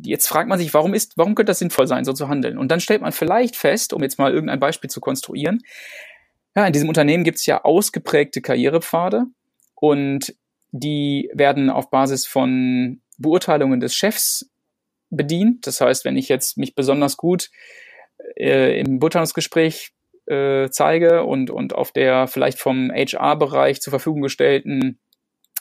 [0.04, 2.58] jetzt fragt man sich, warum ist, warum könnte das sinnvoll sein, so zu handeln?
[2.58, 5.62] Und dann stellt man vielleicht fest, um jetzt mal irgendein Beispiel zu konstruieren,
[6.56, 9.24] ja, in diesem Unternehmen gibt es ja ausgeprägte Karrierepfade
[9.76, 10.36] und
[10.72, 14.51] die werden auf Basis von Beurteilungen des Chefs
[15.12, 15.68] bedient.
[15.68, 17.50] Das heißt, wenn ich jetzt mich besonders gut
[18.36, 19.92] äh, im Beurteilungsgespräch
[20.26, 25.00] äh, zeige und, und auf der vielleicht vom HR-Bereich zur Verfügung gestellten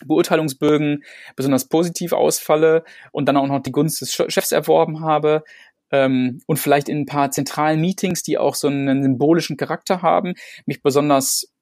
[0.06, 1.04] Beurteilungsbögen
[1.36, 5.44] besonders positiv ausfalle und dann auch noch die Gunst des Chefs erworben habe
[5.90, 10.34] ähm, und vielleicht in ein paar zentralen Meetings, die auch so einen symbolischen Charakter haben,
[10.66, 11.52] mich besonders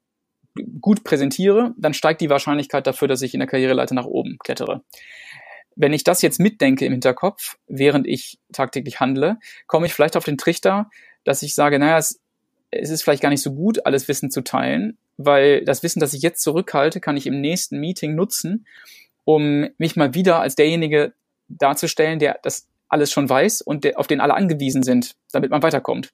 [0.81, 4.83] gut präsentiere, dann steigt die Wahrscheinlichkeit dafür, dass ich in der Karriereleiter nach oben klettere.
[5.81, 9.39] Wenn ich das jetzt mitdenke im Hinterkopf, während ich tagtäglich handle,
[9.69, 10.91] komme ich vielleicht auf den Trichter,
[11.23, 12.21] dass ich sage, naja, es,
[12.73, 16.15] es ist vielleicht gar nicht so gut, alles Wissen zu teilen, weil das Wissen, das
[16.15, 18.67] ich jetzt zurückhalte, kann ich im nächsten Meeting nutzen,
[19.25, 21.13] um mich mal wieder als derjenige
[21.47, 25.63] darzustellen, der das alles schon weiß und der, auf den alle angewiesen sind, damit man
[25.63, 26.13] weiterkommt.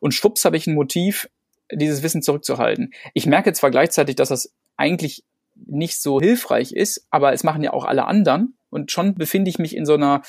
[0.00, 1.30] Und schwupps habe ich ein Motiv,
[1.72, 2.92] dieses Wissen zurückzuhalten.
[3.14, 7.72] Ich merke zwar gleichzeitig, dass das eigentlich nicht so hilfreich ist, aber es machen ja
[7.72, 10.22] auch alle anderen und schon befinde ich mich in so einer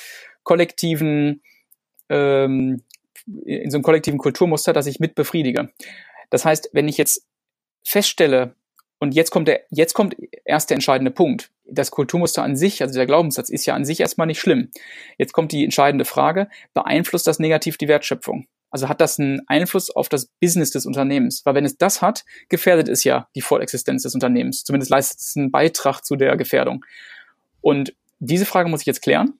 [0.43, 1.41] kollektiven,
[2.09, 2.83] ähm,
[3.45, 5.69] in so einem kollektiven Kulturmuster, das ich mit befriedige.
[6.29, 7.25] Das heißt, wenn ich jetzt
[7.83, 8.55] feststelle,
[8.99, 11.51] und jetzt kommt der, jetzt kommt erst der entscheidende Punkt.
[11.65, 14.71] Das Kulturmuster an sich, also der Glaubenssatz, ist ja an sich erstmal nicht schlimm.
[15.17, 18.47] Jetzt kommt die entscheidende Frage, beeinflusst das negativ die Wertschöpfung?
[18.71, 21.45] Also hat das einen Einfluss auf das Business des Unternehmens?
[21.45, 24.63] Weil wenn es das hat, gefährdet es ja die Fortexistenz des Unternehmens.
[24.63, 26.85] Zumindest leistet es einen Beitrag zu der Gefährdung.
[27.61, 29.33] Und diese Frage muss ich jetzt klären.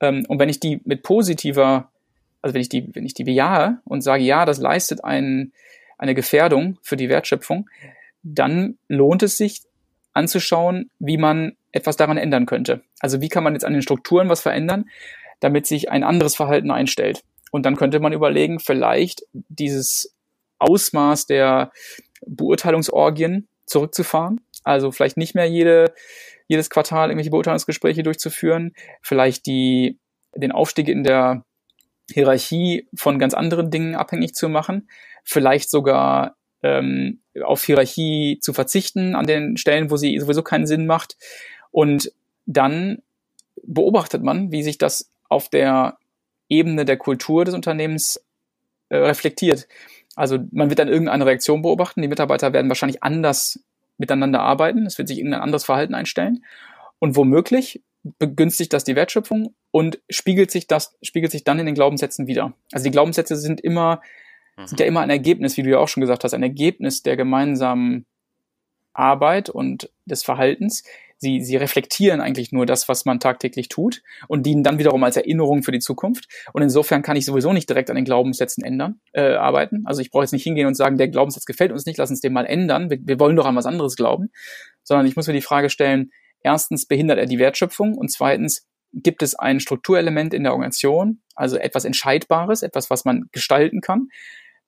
[0.00, 1.90] Ähm, und wenn ich die mit positiver,
[2.42, 5.52] also wenn ich die, wenn ich die bejahe und sage, ja, das leistet ein,
[5.98, 7.68] eine Gefährdung für die Wertschöpfung,
[8.22, 9.62] dann lohnt es sich
[10.12, 12.82] anzuschauen, wie man etwas daran ändern könnte.
[13.00, 14.86] Also wie kann man jetzt an den Strukturen was verändern,
[15.40, 17.22] damit sich ein anderes Verhalten einstellt.
[17.50, 20.14] Und dann könnte man überlegen, vielleicht dieses
[20.58, 21.70] Ausmaß der
[22.26, 24.40] Beurteilungsorgien zurückzufahren.
[24.64, 25.92] Also vielleicht nicht mehr jede,
[26.48, 29.98] jedes Quartal irgendwelche Beurteilungsgespräche durchzuführen, vielleicht die,
[30.34, 31.44] den Aufstieg in der
[32.10, 34.88] Hierarchie von ganz anderen Dingen abhängig zu machen,
[35.24, 40.86] vielleicht sogar ähm, auf Hierarchie zu verzichten an den Stellen, wo sie sowieso keinen Sinn
[40.86, 41.16] macht.
[41.70, 42.12] Und
[42.46, 43.02] dann
[43.64, 45.98] beobachtet man, wie sich das auf der
[46.48, 48.24] Ebene der Kultur des Unternehmens
[48.88, 49.66] äh, reflektiert.
[50.14, 52.02] Also man wird dann irgendeine Reaktion beobachten.
[52.02, 53.60] Die Mitarbeiter werden wahrscheinlich anders
[53.98, 54.86] miteinander arbeiten.
[54.86, 56.44] Es wird sich irgendein anderes Verhalten einstellen.
[56.98, 57.82] Und womöglich
[58.18, 62.54] begünstigt das die Wertschöpfung und spiegelt sich das, spiegelt sich dann in den Glaubenssätzen wieder.
[62.72, 64.00] Also die Glaubenssätze sind immer
[64.56, 64.66] mhm.
[64.66, 67.16] sind ja immer ein Ergebnis, wie du ja auch schon gesagt hast, ein Ergebnis der
[67.16, 68.06] gemeinsamen
[68.92, 70.84] Arbeit und des Verhaltens.
[71.18, 75.16] Sie, sie reflektieren eigentlich nur das, was man tagtäglich tut und dienen dann wiederum als
[75.16, 76.26] Erinnerung für die Zukunft.
[76.52, 79.82] Und insofern kann ich sowieso nicht direkt an den Glaubenssätzen ändern, äh, arbeiten.
[79.86, 82.20] Also ich brauche jetzt nicht hingehen und sagen, der Glaubenssatz gefällt uns nicht, lass uns
[82.20, 82.90] den mal ändern.
[82.90, 84.30] Wir, wir wollen doch an was anderes glauben.
[84.82, 86.10] Sondern ich muss mir die Frage stellen,
[86.42, 91.56] erstens behindert er die Wertschöpfung und zweitens gibt es ein Strukturelement in der Organisation, also
[91.56, 94.08] etwas Entscheidbares, etwas, was man gestalten kann,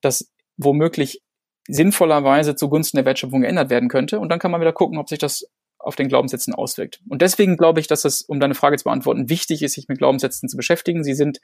[0.00, 1.22] das womöglich
[1.68, 4.18] sinnvollerweise zugunsten der Wertschöpfung geändert werden könnte.
[4.18, 5.46] Und dann kann man wieder gucken, ob sich das
[5.88, 7.00] auf den Glaubenssätzen auswirkt.
[7.08, 9.98] Und deswegen glaube ich, dass es, um deine Frage zu beantworten, wichtig ist, sich mit
[9.98, 11.02] Glaubenssätzen zu beschäftigen.
[11.02, 11.40] Sie sind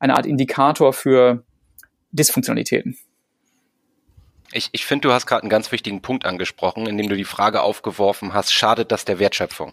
[0.00, 1.44] eine Art Indikator für
[2.10, 2.98] Dysfunktionalitäten.
[4.52, 7.62] Ich, ich finde, du hast gerade einen ganz wichtigen Punkt angesprochen, indem du die Frage
[7.62, 9.72] aufgeworfen hast, schadet das der Wertschöpfung?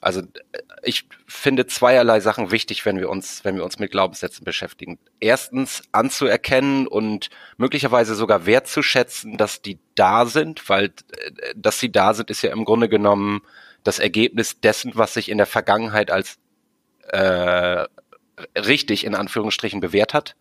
[0.00, 4.44] Also äh, ich finde zweierlei Sachen wichtig, wenn wir uns, wenn wir uns mit Glaubenssätzen
[4.44, 4.98] beschäftigen.
[5.20, 12.14] Erstens anzuerkennen und möglicherweise sogar wertzuschätzen, dass die da sind, weil äh, dass sie da
[12.14, 13.42] sind, ist ja im Grunde genommen
[13.84, 16.38] das Ergebnis dessen, was sich in der Vergangenheit als
[17.08, 17.84] äh,
[18.56, 20.36] richtig in Anführungsstrichen bewährt hat.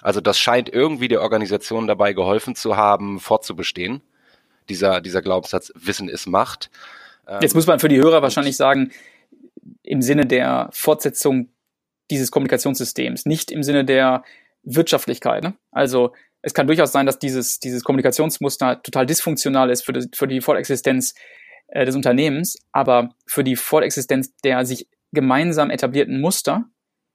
[0.00, 4.02] Also das scheint irgendwie der Organisation dabei geholfen zu haben, fortzubestehen.
[4.68, 6.70] Dieser, dieser Glaubenssatz, Wissen ist Macht.
[7.40, 8.90] Jetzt muss man für die Hörer wahrscheinlich sagen,
[9.82, 11.48] im Sinne der Fortsetzung
[12.10, 14.24] dieses Kommunikationssystems, nicht im Sinne der
[14.64, 15.42] Wirtschaftlichkeit.
[15.42, 15.54] Ne?
[15.70, 20.26] Also es kann durchaus sein, dass dieses, dieses Kommunikationsmuster total dysfunktional ist für die, für
[20.26, 21.14] die Fortexistenz
[21.68, 26.64] äh, des Unternehmens, aber für die Fortexistenz der sich gemeinsam etablierten Muster,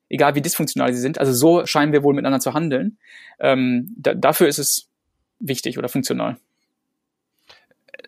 [0.10, 2.98] egal wie dysfunktional sie sind, also so scheinen wir wohl miteinander zu handeln,
[3.39, 4.89] ähm, da, dafür ist es
[5.39, 6.38] wichtig oder funktional.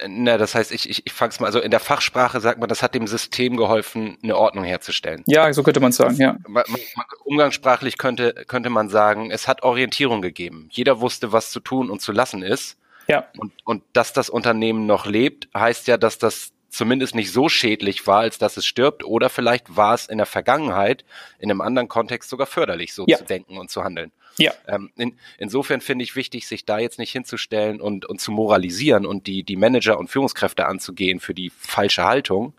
[0.07, 2.69] Na, das heißt, ich, ich, ich fange es mal, also in der Fachsprache sagt man,
[2.69, 5.23] das hat dem System geholfen, eine Ordnung herzustellen.
[5.25, 6.37] Ja, so könnte man sagen, ja.
[6.47, 10.69] Man, man, umgangssprachlich könnte, könnte man sagen, es hat Orientierung gegeben.
[10.71, 12.77] Jeder wusste, was zu tun und zu lassen ist.
[13.07, 13.25] Ja.
[13.37, 18.05] Und, und dass das Unternehmen noch lebt, heißt ja, dass das zumindest nicht so schädlich
[18.07, 21.03] war, als dass es stirbt, oder vielleicht war es in der Vergangenheit
[21.39, 23.17] in einem anderen Kontext sogar förderlich, so ja.
[23.17, 24.11] zu denken und zu handeln.
[24.37, 24.53] Ja.
[24.67, 29.05] Ähm, in, insofern finde ich wichtig, sich da jetzt nicht hinzustellen und, und zu moralisieren
[29.05, 32.53] und die, die Manager und Führungskräfte anzugehen für die falsche Haltung.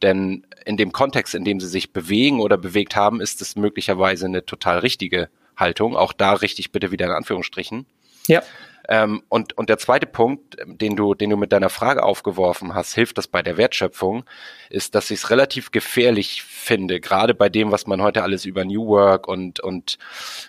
[0.00, 4.26] Denn in dem Kontext, in dem sie sich bewegen oder bewegt haben, ist es möglicherweise
[4.26, 5.96] eine total richtige Haltung.
[5.96, 7.84] Auch da richtig bitte wieder in Anführungsstrichen.
[8.26, 8.42] Ja.
[8.90, 12.94] Ähm, und, und der zweite Punkt, den du, den du mit deiner Frage aufgeworfen hast,
[12.94, 14.24] hilft das bei der Wertschöpfung,
[14.70, 18.64] ist, dass ich es relativ gefährlich finde, gerade bei dem, was man heute alles über
[18.64, 19.98] New Work und, und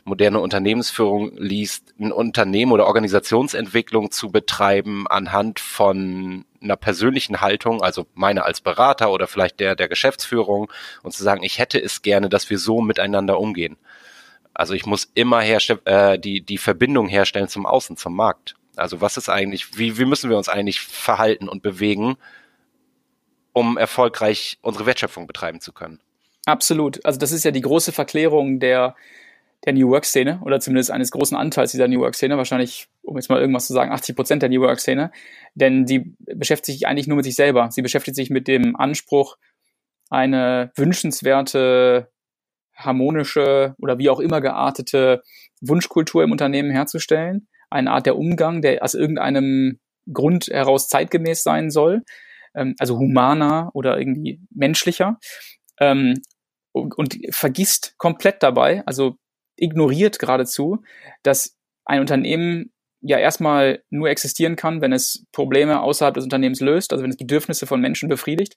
[0.05, 8.05] moderne Unternehmensführung liest, ein Unternehmen oder Organisationsentwicklung zu betreiben anhand von einer persönlichen Haltung, also
[8.13, 10.71] meine als Berater oder vielleicht der der Geschäftsführung
[11.03, 13.77] und zu sagen, ich hätte es gerne, dass wir so miteinander umgehen.
[14.59, 18.55] Also ich muss immer äh, die, die Verbindung herstellen zum Außen, zum Markt.
[18.75, 22.17] Also was ist eigentlich, wie, wie müssen wir uns eigentlich verhalten und bewegen,
[23.53, 26.01] um erfolgreich unsere Wertschöpfung betreiben zu können?
[26.45, 27.05] Absolut.
[27.05, 28.97] Also das ist ja die große Verklärung der,
[29.63, 33.39] der New Work-Szene oder zumindest eines großen Anteils dieser New Work-Szene, wahrscheinlich, um jetzt mal
[33.39, 35.13] irgendwas zu sagen, 80 Prozent der New Work-Szene,
[35.53, 37.71] denn die beschäftigt sich eigentlich nur mit sich selber.
[37.71, 39.37] Sie beschäftigt sich mit dem Anspruch,
[40.09, 42.11] eine wünschenswerte
[42.79, 45.21] harmonische oder wie auch immer geartete
[45.61, 47.47] Wunschkultur im Unternehmen herzustellen.
[47.69, 49.79] Eine Art der Umgang, der aus irgendeinem
[50.11, 52.01] Grund heraus zeitgemäß sein soll,
[52.55, 55.19] ähm, also humaner oder irgendwie menschlicher.
[55.79, 56.15] Ähm,
[56.71, 59.15] und, und vergisst komplett dabei, also
[59.57, 60.83] ignoriert geradezu,
[61.23, 66.91] dass ein Unternehmen ja erstmal nur existieren kann, wenn es Probleme außerhalb des Unternehmens löst,
[66.91, 68.55] also wenn es Bedürfnisse von Menschen befriedigt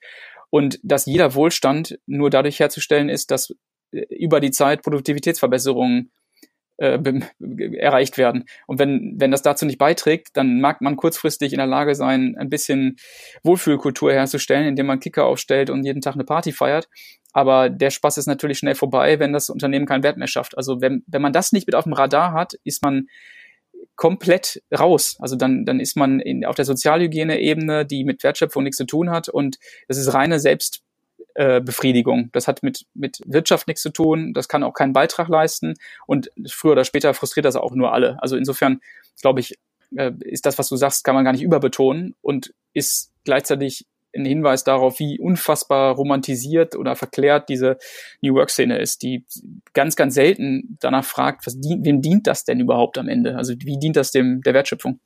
[0.51, 3.55] und dass jeder Wohlstand nur dadurch herzustellen ist, dass
[3.93, 6.11] über die Zeit Produktivitätsverbesserungen
[6.79, 6.99] äh,
[7.77, 8.45] erreicht werden.
[8.67, 12.35] Und wenn, wenn das dazu nicht beiträgt, dann mag man kurzfristig in der Lage sein,
[12.39, 12.97] ein bisschen
[13.45, 16.89] Wohlfühlkultur herzustellen, indem man Kicker aufstellt und jeden Tag eine Party feiert.
[17.33, 20.57] Aber der Spaß ist natürlich schnell vorbei, wenn das Unternehmen keinen Wert mehr schafft.
[20.57, 23.07] Also wenn, wenn man das nicht mit auf dem Radar hat, ist man
[23.95, 25.17] komplett raus.
[25.21, 29.11] Also dann, dann ist man in, auf der Sozialhygiene-Ebene, die mit Wertschöpfung nichts zu tun
[29.11, 30.83] hat und das ist reine Selbst
[31.35, 32.31] äh, Befriedigung.
[32.33, 35.75] Das hat mit, mit Wirtschaft nichts zu tun, das kann auch keinen Beitrag leisten
[36.07, 38.19] und früher oder später frustriert das auch nur alle.
[38.23, 38.81] Also insofern,
[39.21, 39.59] glaube ich,
[39.97, 44.25] äh, ist das, was du sagst, kann man gar nicht überbetonen und ist gleichzeitig ein
[44.25, 47.79] Hinweis darauf, wie unfassbar romantisiert oder verklärt diese
[48.21, 49.25] New Work-Szene ist, die
[49.73, 53.37] ganz, ganz selten danach fragt, was dient, wem dient das denn überhaupt am Ende?
[53.37, 55.01] Also wie dient das dem der Wertschöpfung?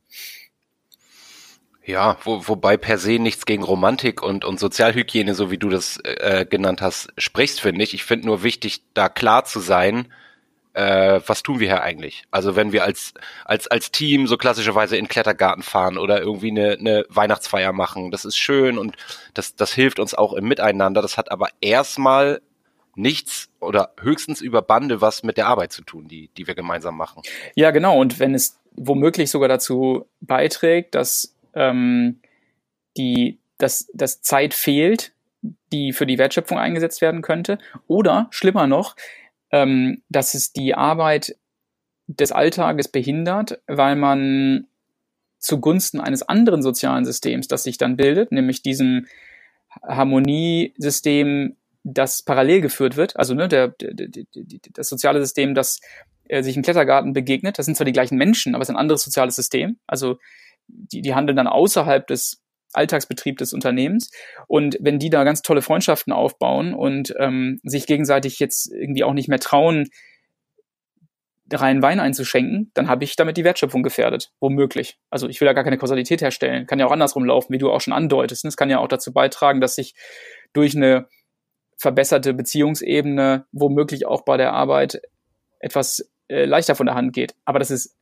[1.87, 5.99] Ja, wo, wobei per se nichts gegen Romantik und, und Sozialhygiene, so wie du das
[6.03, 7.95] äh, genannt hast, sprichst, finde ich.
[7.95, 10.09] Ich finde nur wichtig, da klar zu sein,
[10.73, 12.25] äh, was tun wir hier eigentlich?
[12.33, 16.73] Also wenn wir als, als, als Team so klassischerweise in Klettergarten fahren oder irgendwie eine,
[16.73, 18.97] eine Weihnachtsfeier machen, das ist schön und
[19.33, 21.03] das, das hilft uns auch im Miteinander.
[21.03, 22.43] Das hat aber erstmal
[22.97, 26.97] nichts oder höchstens über Bande was mit der Arbeit zu tun, die, die wir gemeinsam
[26.97, 27.23] machen.
[27.55, 27.99] Ja, genau.
[28.01, 32.21] Und wenn es womöglich sogar dazu beiträgt, dass ähm,
[32.97, 35.13] die, dass, dass Zeit fehlt,
[35.73, 37.59] die für die Wertschöpfung eingesetzt werden könnte.
[37.87, 38.97] Oder schlimmer noch,
[39.51, 41.37] ähm, dass es die Arbeit
[42.07, 44.67] des Alltages behindert, weil man
[45.39, 49.07] zugunsten eines anderen sozialen Systems, das sich dann bildet, nämlich diesem
[49.83, 51.57] Harmoniesystem,
[51.89, 54.25] das parallel geführt wird, also ne, der, der, der,
[54.73, 55.81] das soziale System, das
[56.29, 57.59] äh, sich im Klettergarten begegnet.
[57.59, 59.79] Das sind zwar die gleichen Menschen, aber es ist ein anderes soziales System.
[59.87, 60.19] Also
[60.69, 64.11] die, die handeln dann außerhalb des Alltagsbetrieb des Unternehmens.
[64.47, 69.15] Und wenn die da ganz tolle Freundschaften aufbauen und ähm, sich gegenseitig jetzt irgendwie auch
[69.15, 69.89] nicht mehr trauen,
[71.53, 74.99] reinen Wein einzuschenken, dann habe ich damit die Wertschöpfung gefährdet, womöglich.
[75.11, 76.67] Also ich will da gar keine Kausalität herstellen.
[76.67, 78.45] Kann ja auch andersrum laufen, wie du auch schon andeutest.
[78.45, 79.95] Es kann ja auch dazu beitragen, dass sich
[80.53, 81.07] durch eine
[81.79, 85.01] verbesserte Beziehungsebene womöglich auch bei der Arbeit
[85.61, 87.35] etwas äh, leichter von der Hand geht.
[87.45, 87.96] Aber das ist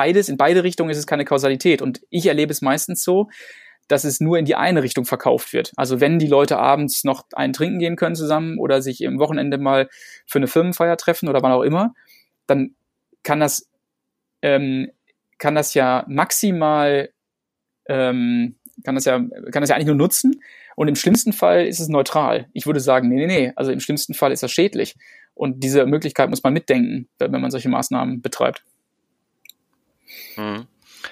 [0.00, 1.82] beides, in beide Richtungen ist es keine Kausalität.
[1.82, 3.28] Und ich erlebe es meistens so,
[3.86, 5.72] dass es nur in die eine Richtung verkauft wird.
[5.76, 9.58] Also wenn die Leute abends noch einen trinken gehen können zusammen oder sich im Wochenende
[9.58, 9.90] mal
[10.26, 11.92] für eine Firmenfeier treffen oder wann auch immer,
[12.46, 12.74] dann
[13.24, 13.68] kann das,
[14.40, 14.90] ähm,
[15.36, 17.10] kann das ja maximal,
[17.86, 20.40] ähm, kann das ja, kann das ja eigentlich nur nutzen.
[20.76, 22.46] Und im schlimmsten Fall ist es neutral.
[22.54, 23.52] Ich würde sagen, nee, nee, nee.
[23.54, 24.94] Also im schlimmsten Fall ist das schädlich.
[25.34, 28.64] Und diese Möglichkeit muss man mitdenken, wenn man solche Maßnahmen betreibt.
[30.36, 30.66] Mhm.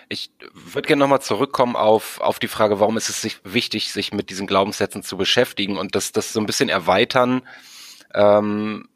[0.08, 4.12] Ich würde gerne nochmal zurückkommen auf, auf die Frage, warum ist es sich wichtig, sich
[4.12, 7.42] mit diesen Glaubenssätzen zu beschäftigen und das, das so ein bisschen erweitern
[8.14, 8.88] ähm,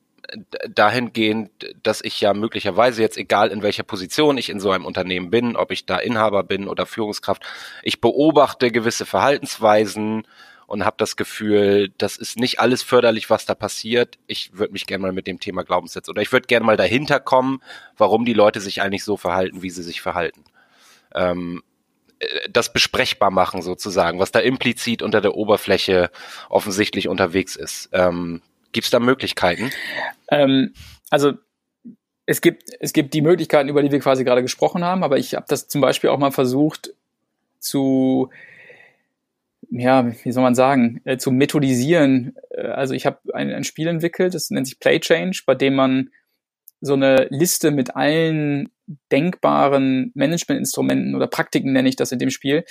[0.69, 1.51] dahingehend,
[1.83, 5.57] dass ich ja möglicherweise jetzt, egal in welcher Position ich in so einem Unternehmen bin,
[5.57, 7.43] ob ich da Inhaber bin oder Führungskraft,
[7.83, 10.27] ich beobachte gewisse Verhaltensweisen
[10.73, 14.19] und habe das Gefühl, das ist nicht alles förderlich, was da passiert.
[14.27, 17.21] Ich würde mich gerne mal mit dem Thema Glaubenssätze oder ich würde gerne mal dahinter
[17.21, 17.61] kommen,
[17.99, 20.45] warum die Leute sich eigentlich so verhalten, wie sie sich verhalten.
[21.15, 21.63] Ähm,
[22.21, 26.11] äh, das besprechbar machen sozusagen, was da implizit unter der Oberfläche
[26.49, 27.91] offensichtlich unterwegs ist.
[27.93, 28.41] Ähm,
[28.73, 29.71] Gibt es da Möglichkeiten?
[30.31, 30.73] Ähm,
[31.11, 31.35] also
[32.25, 35.35] es gibt, es gibt die Möglichkeiten, über die wir quasi gerade gesprochen haben, aber ich
[35.35, 36.95] habe das zum Beispiel auch mal versucht
[37.59, 38.31] zu,
[39.75, 42.35] ja, wie soll man sagen, äh, zu methodisieren.
[42.51, 45.75] Äh, also ich habe ein, ein Spiel entwickelt, das nennt sich Play Change, bei dem
[45.75, 46.11] man
[46.81, 48.71] so eine Liste mit allen
[49.11, 52.65] denkbaren Managementinstrumenten oder Praktiken, nenne ich das in dem Spiel,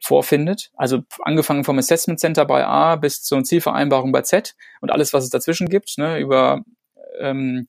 [0.00, 0.70] vorfindet.
[0.74, 5.24] Also angefangen vom Assessment Center bei A bis zur Zielvereinbarung bei Z und alles, was
[5.24, 6.64] es dazwischen gibt, ne, über
[7.20, 7.68] ähm,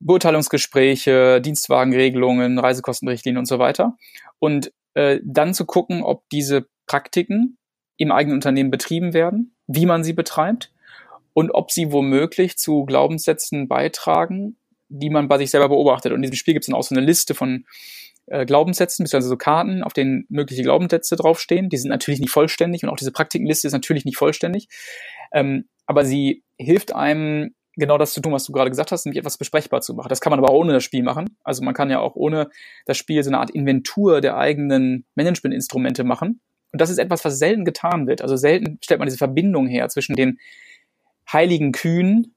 [0.00, 3.96] Beurteilungsgespräche, Dienstwagenregelungen, Reisekostenrichtlinien und so weiter.
[4.38, 7.58] Und äh, dann zu gucken, ob diese Praktiken
[8.00, 10.72] im eigenen Unternehmen betrieben werden, wie man sie betreibt
[11.34, 14.56] und ob sie womöglich zu Glaubenssätzen beitragen,
[14.88, 16.12] die man bei sich selber beobachtet.
[16.12, 17.66] Und in diesem Spiel gibt es dann auch so eine Liste von
[18.26, 21.68] äh, Glaubenssätzen, beziehungsweise so Karten, auf denen mögliche Glaubenssätze draufstehen.
[21.68, 24.68] Die sind natürlich nicht vollständig und auch diese Praktikenliste ist natürlich nicht vollständig.
[25.30, 29.18] Ähm, aber sie hilft einem, genau das zu tun, was du gerade gesagt hast, nämlich
[29.18, 30.08] etwas besprechbar zu machen.
[30.08, 31.36] Das kann man aber auch ohne das Spiel machen.
[31.44, 32.48] Also man kann ja auch ohne
[32.86, 36.40] das Spiel so eine Art Inventur der eigenen Managementinstrumente machen.
[36.72, 38.22] Und das ist etwas, was selten getan wird.
[38.22, 40.38] Also selten stellt man diese Verbindung her zwischen den
[41.32, 42.34] heiligen Kühen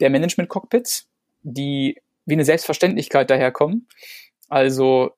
[0.00, 1.06] der Management-Cockpits,
[1.42, 3.88] die wie eine Selbstverständlichkeit daherkommen,
[4.52, 5.12] also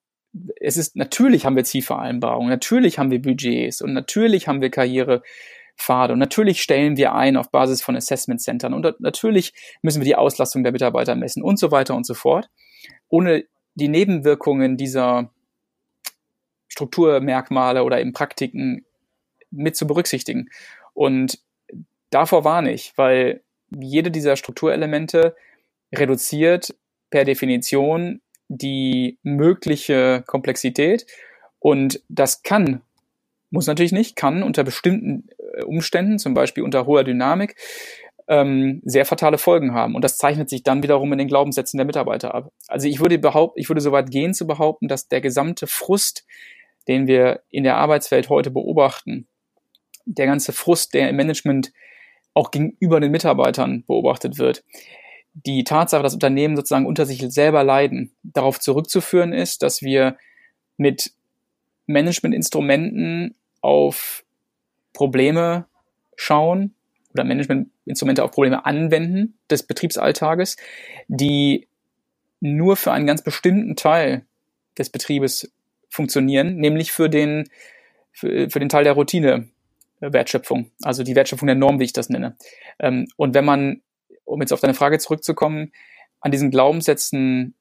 [0.61, 6.13] es ist, natürlich haben wir Zielvereinbarungen, natürlich haben wir Budgets und natürlich haben wir Karrierepfade
[6.13, 10.15] und natürlich stellen wir ein auf Basis von Assessment Centern und natürlich müssen wir die
[10.15, 12.49] Auslastung der Mitarbeiter messen und so weiter und so fort.
[13.09, 13.45] Ohne
[13.75, 15.31] die Nebenwirkungen dieser
[16.75, 18.85] Strukturmerkmale oder eben Praktiken
[19.51, 20.51] mit zu berücksichtigen.
[20.93, 21.39] Und
[22.11, 25.37] davor warne ich, weil jede dieser Strukturelemente
[25.95, 26.75] reduziert
[27.11, 31.07] per Definition die mögliche Komplexität.
[31.61, 32.83] Und das kann,
[33.51, 37.55] muss natürlich nicht, kann unter bestimmten äh, Umständen, zum Beispiel unter hoher Dynamik,
[38.27, 39.95] ähm, sehr fatale Folgen haben.
[39.95, 42.53] Und das zeichnet sich dann wiederum in den Glaubenssätzen der Mitarbeiter ab.
[42.69, 46.27] Also ich würde behaupten, ich würde so weit gehen zu behaupten, dass der gesamte Frust,
[46.89, 49.27] den wir in der Arbeitswelt heute beobachten,
[50.05, 51.73] der ganze Frust, der im Management
[52.35, 54.65] auch gegenüber den Mitarbeitern beobachtet wird,
[55.33, 60.17] die Tatsache, dass Unternehmen sozusagen unter sich selber leiden, darauf zurückzuführen ist, dass wir
[60.77, 61.13] mit
[61.87, 64.25] Managementinstrumenten auf
[64.93, 65.67] Probleme
[66.17, 66.75] schauen
[67.13, 70.57] oder Managementinstrumente auf Probleme anwenden des Betriebsalltages,
[71.09, 71.67] die
[72.41, 74.25] nur für einen ganz bestimmten Teil
[74.79, 75.51] des Betriebes
[75.95, 77.49] funktionieren, nämlich für den,
[78.13, 79.49] für, für den Teil der Routine
[80.01, 82.37] Wertschöpfung, also die Wertschöpfung der Norm, wie ich das nenne.
[82.79, 83.83] Ähm, und wenn man
[84.25, 85.73] um jetzt auf deine Frage zurückzukommen,
[86.21, 87.55] an diesen Glaubenssätzen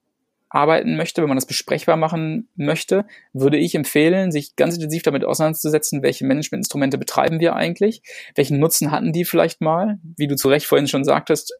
[0.48, 5.24] arbeiten möchte, wenn man das besprechbar machen möchte, würde ich empfehlen, sich ganz intensiv damit
[5.24, 8.02] auseinanderzusetzen, welche Managementinstrumente betreiben wir eigentlich,
[8.36, 11.58] welchen Nutzen hatten die vielleicht mal, wie du zu Recht vorhin schon sagtest,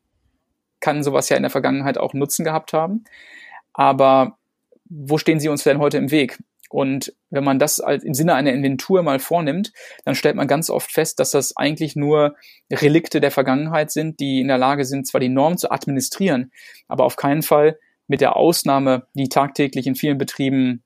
[0.80, 3.04] kann sowas ja in der Vergangenheit auch Nutzen gehabt haben,
[3.72, 4.38] aber
[4.84, 6.38] wo stehen sie uns denn heute im Weg?
[6.74, 9.72] Und wenn man das im Sinne einer Inventur mal vornimmt,
[10.04, 12.34] dann stellt man ganz oft fest, dass das eigentlich nur
[12.68, 16.50] Relikte der Vergangenheit sind, die in der Lage sind, zwar die Norm zu administrieren,
[16.88, 20.82] aber auf keinen Fall mit der Ausnahme, die tagtäglich in vielen Betrieben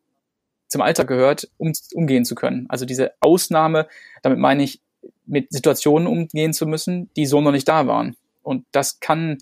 [0.66, 2.66] zum Alltag gehört, um, umgehen zu können.
[2.68, 3.88] Also diese Ausnahme,
[4.20, 4.82] damit meine ich,
[5.24, 8.14] mit Situationen umgehen zu müssen, die so noch nicht da waren.
[8.42, 9.38] Und das kann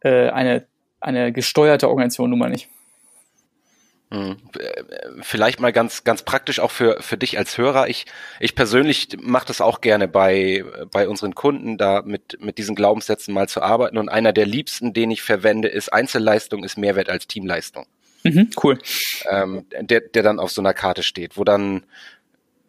[0.00, 0.64] äh, eine,
[0.98, 2.70] eine gesteuerte Organisation nun mal nicht.
[4.12, 4.36] Hm.
[5.22, 7.88] Vielleicht mal ganz ganz praktisch auch für für dich als Hörer.
[7.88, 8.04] Ich
[8.40, 13.32] ich persönlich mache das auch gerne bei bei unseren Kunden, da mit mit diesen Glaubenssätzen
[13.32, 13.96] mal zu arbeiten.
[13.96, 17.86] Und einer der liebsten, den ich verwende, ist Einzelleistung ist Mehrwert als Teamleistung.
[18.22, 18.78] Mhm, cool.
[19.30, 21.86] Ähm, der der dann auf so einer Karte steht, wo dann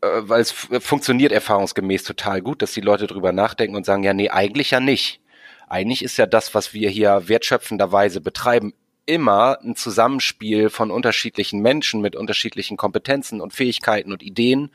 [0.02, 4.14] äh, weil es funktioniert erfahrungsgemäß total gut, dass die Leute drüber nachdenken und sagen, ja,
[4.14, 5.20] nee, eigentlich ja nicht.
[5.68, 8.74] Eigentlich ist ja das, was wir hier wertschöpfenderweise betreiben,
[9.06, 14.72] immer ein Zusammenspiel von unterschiedlichen Menschen mit unterschiedlichen Kompetenzen und Fähigkeiten und Ideen.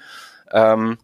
[0.50, 0.98] Ähm,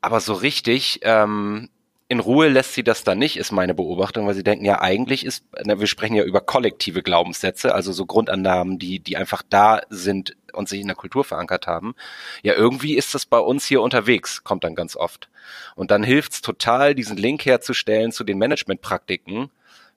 [0.00, 1.68] aber so richtig ähm,
[2.10, 5.24] in Ruhe lässt sie das dann nicht, ist meine Beobachtung, weil sie denken, ja, eigentlich
[5.24, 9.82] ist, na, wir sprechen ja über kollektive Glaubenssätze, also so Grundannahmen, die, die einfach da
[9.90, 11.94] sind und sich in der Kultur verankert haben.
[12.42, 15.28] Ja, irgendwie ist das bei uns hier unterwegs, kommt dann ganz oft.
[15.76, 19.52] Und dann hilft's total, diesen Link herzustellen zu den Managementpraktiken,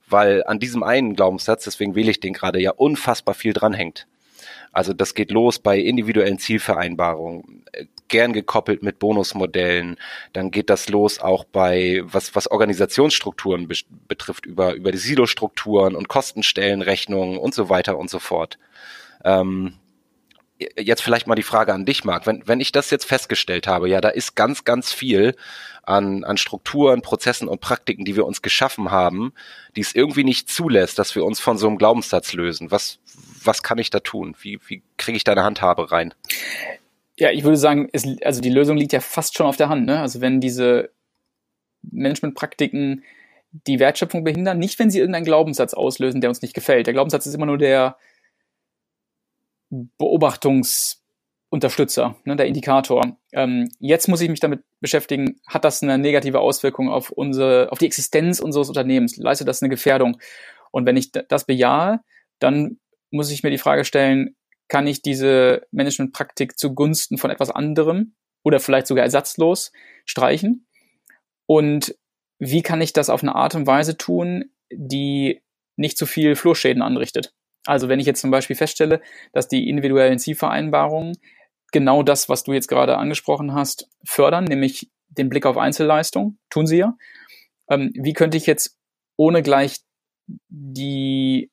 [0.08, 4.08] weil an diesem einen Glaubenssatz, deswegen wähle ich den gerade, ja unfassbar viel dranhängt.
[4.72, 9.98] Also das geht los bei individuellen Zielvereinbarungen, äh, gern gekoppelt mit Bonusmodellen.
[10.34, 13.76] Dann geht das los auch bei, was, was Organisationsstrukturen be
[14.08, 18.58] betrifft, über, über die Silostrukturen und Kostenstellenrechnungen und so weiter und so fort.
[19.24, 19.76] Ähm,
[20.78, 22.28] jetzt vielleicht mal die Frage an dich, Marc.
[22.28, 25.36] Wenn, wenn ich das jetzt festgestellt habe, ja, da ist ganz, ganz viel
[25.84, 29.34] an, an Strukturen, Prozessen und Praktiken, die wir uns geschaffen haben,
[29.76, 32.72] die es irgendwie nicht zulässt, dass wir uns von so einem Glaubenssatz lösen.
[32.72, 33.00] Was,
[33.44, 34.36] was kann ich da tun?
[34.40, 36.14] Wie, wie kriege ich deine Handhabe rein?
[37.18, 39.86] Ja, ich würde sagen, es, also die Lösung liegt ja fast schon auf der Hand.
[39.86, 40.00] Ne?
[40.00, 40.92] Also wenn diese
[41.92, 43.04] Managementpraktiken
[43.68, 46.88] die Wertschöpfung behindern, nicht wenn sie irgendeinen Glaubenssatz auslösen, der uns nicht gefällt.
[46.88, 47.98] Der Glaubenssatz ist immer nur der
[49.98, 53.18] Beobachtungsunterstützer, ne, der Indikator.
[53.32, 57.80] Ähm, jetzt muss ich mich damit beschäftigen, hat das eine negative Auswirkung auf unsere, auf
[57.80, 59.18] die Existenz unseres Unternehmens?
[59.18, 60.20] Leistet das eine Gefährdung?
[60.72, 62.02] Und wenn ich das bejahe,
[62.40, 62.80] dann
[63.12, 64.36] muss ich mir die Frage stellen,
[64.68, 69.72] kann ich diese Managementpraktik zugunsten von etwas anderem oder vielleicht sogar ersatzlos
[70.06, 70.68] streichen?
[71.46, 71.96] Und
[72.40, 75.42] wie kann ich das auf eine Art und Weise tun, die
[75.76, 77.34] nicht zu viel Flurschäden anrichtet?
[77.66, 79.02] Also wenn ich jetzt zum Beispiel feststelle,
[79.32, 81.18] dass die individuellen Zielvereinbarungen
[81.72, 86.68] genau das, was du jetzt gerade angesprochen hast, fördern, nämlich den Blick auf Einzelleistung, tun
[86.68, 86.98] sie ja.
[87.70, 88.78] Ähm, wie könnte ich jetzt
[89.16, 89.78] ohne gleich
[90.50, 91.52] die,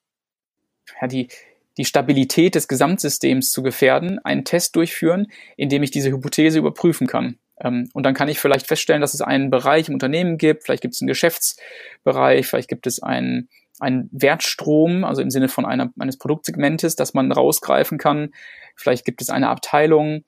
[1.01, 1.29] ja, die,
[1.77, 7.07] die Stabilität des Gesamtsystems zu gefährden, einen Test durchführen, in dem ich diese Hypothese überprüfen
[7.07, 7.39] kann.
[7.61, 10.83] Ähm, und dann kann ich vielleicht feststellen, dass es einen Bereich im Unternehmen gibt, vielleicht
[10.83, 13.49] gibt es einen Geschäftsbereich, vielleicht gibt es einen
[13.81, 18.33] ein Wertstrom, also im Sinne von einer, eines Produktsegmentes, das man rausgreifen kann.
[18.77, 20.25] Vielleicht gibt es eine Abteilung,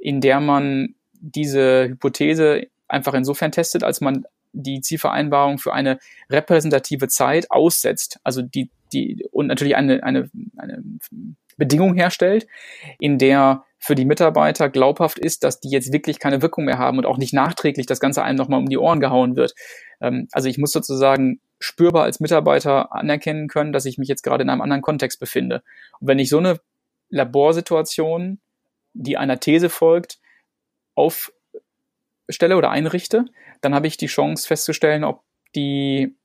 [0.00, 5.98] in der man diese Hypothese einfach insofern testet, als man die Zielvereinbarung für eine
[6.30, 8.18] repräsentative Zeit aussetzt.
[8.24, 10.82] Also die, die, und natürlich eine, eine, eine
[11.56, 12.46] Bedingung herstellt,
[12.98, 16.98] in der für die Mitarbeiter glaubhaft ist, dass die jetzt wirklich keine Wirkung mehr haben
[16.98, 19.54] und auch nicht nachträglich das Ganze einem nochmal um die Ohren gehauen wird.
[20.00, 24.42] Ähm, also ich muss sozusagen spürbar als Mitarbeiter anerkennen können, dass ich mich jetzt gerade
[24.42, 25.62] in einem anderen Kontext befinde.
[26.00, 26.60] Und wenn ich so eine
[27.10, 28.40] Laborsituation,
[28.94, 30.18] die einer These folgt,
[30.94, 33.26] aufstelle oder einrichte,
[33.60, 35.22] dann habe ich die Chance festzustellen, ob
[35.54, 36.16] die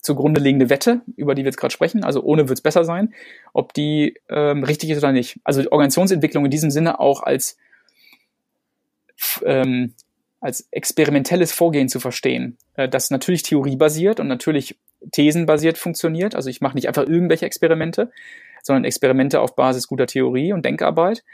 [0.00, 3.12] zugrunde liegende Wette, über die wir jetzt gerade sprechen, also ohne wird es besser sein,
[3.52, 5.40] ob die ähm, richtig ist oder nicht.
[5.44, 7.56] Also Organisationsentwicklung in diesem Sinne auch als
[9.44, 9.94] ähm,
[10.40, 14.78] als experimentelles Vorgehen zu verstehen, äh, das natürlich theoriebasiert und natürlich
[15.12, 16.34] thesenbasiert funktioniert.
[16.34, 18.10] Also ich mache nicht einfach irgendwelche Experimente,
[18.62, 21.24] sondern Experimente auf Basis guter Theorie und Denkarbeit,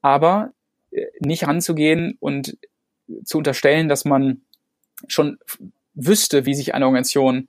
[0.00, 0.52] aber
[0.90, 2.56] äh, nicht ranzugehen und
[3.24, 4.42] zu unterstellen, dass man
[5.08, 5.38] schon
[5.94, 7.48] wüsste, wie sich eine Organisation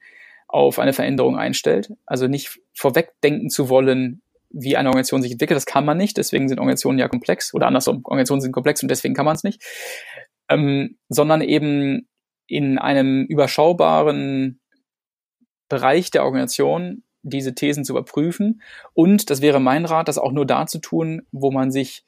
[0.53, 1.91] auf eine Veränderung einstellt.
[2.05, 5.55] Also nicht vorwegdenken zu wollen, wie eine Organisation sich entwickelt.
[5.55, 6.17] Das kann man nicht.
[6.17, 8.01] Deswegen sind Organisationen ja komplex oder andersrum.
[8.03, 9.63] Organisationen sind komplex und deswegen kann man es nicht
[10.49, 12.07] ähm, sondern eben
[12.47, 14.59] in einem überschaubaren
[15.69, 18.61] Bereich der Organisation diese Thesen zu überprüfen.
[18.93, 22.05] Und das wäre mein Rat, das auch nur da zu tun, wo man sich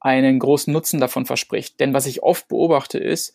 [0.00, 1.80] einen großen Nutzen davon verspricht.
[1.80, 3.32] Denn was ich oft beobachte ist,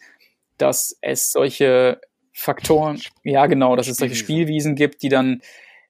[0.57, 2.01] dass es solche
[2.31, 5.41] Faktoren, ja genau, dass es solche Spielwiesen gibt, die dann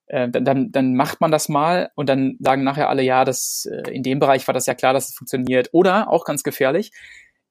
[0.10, 3.92] äh, dann, dann macht man das mal und dann sagen nachher alle, ja, das äh,
[3.92, 5.70] in dem Bereich war das ja klar, dass es funktioniert.
[5.72, 6.92] Oder auch ganz gefährlich,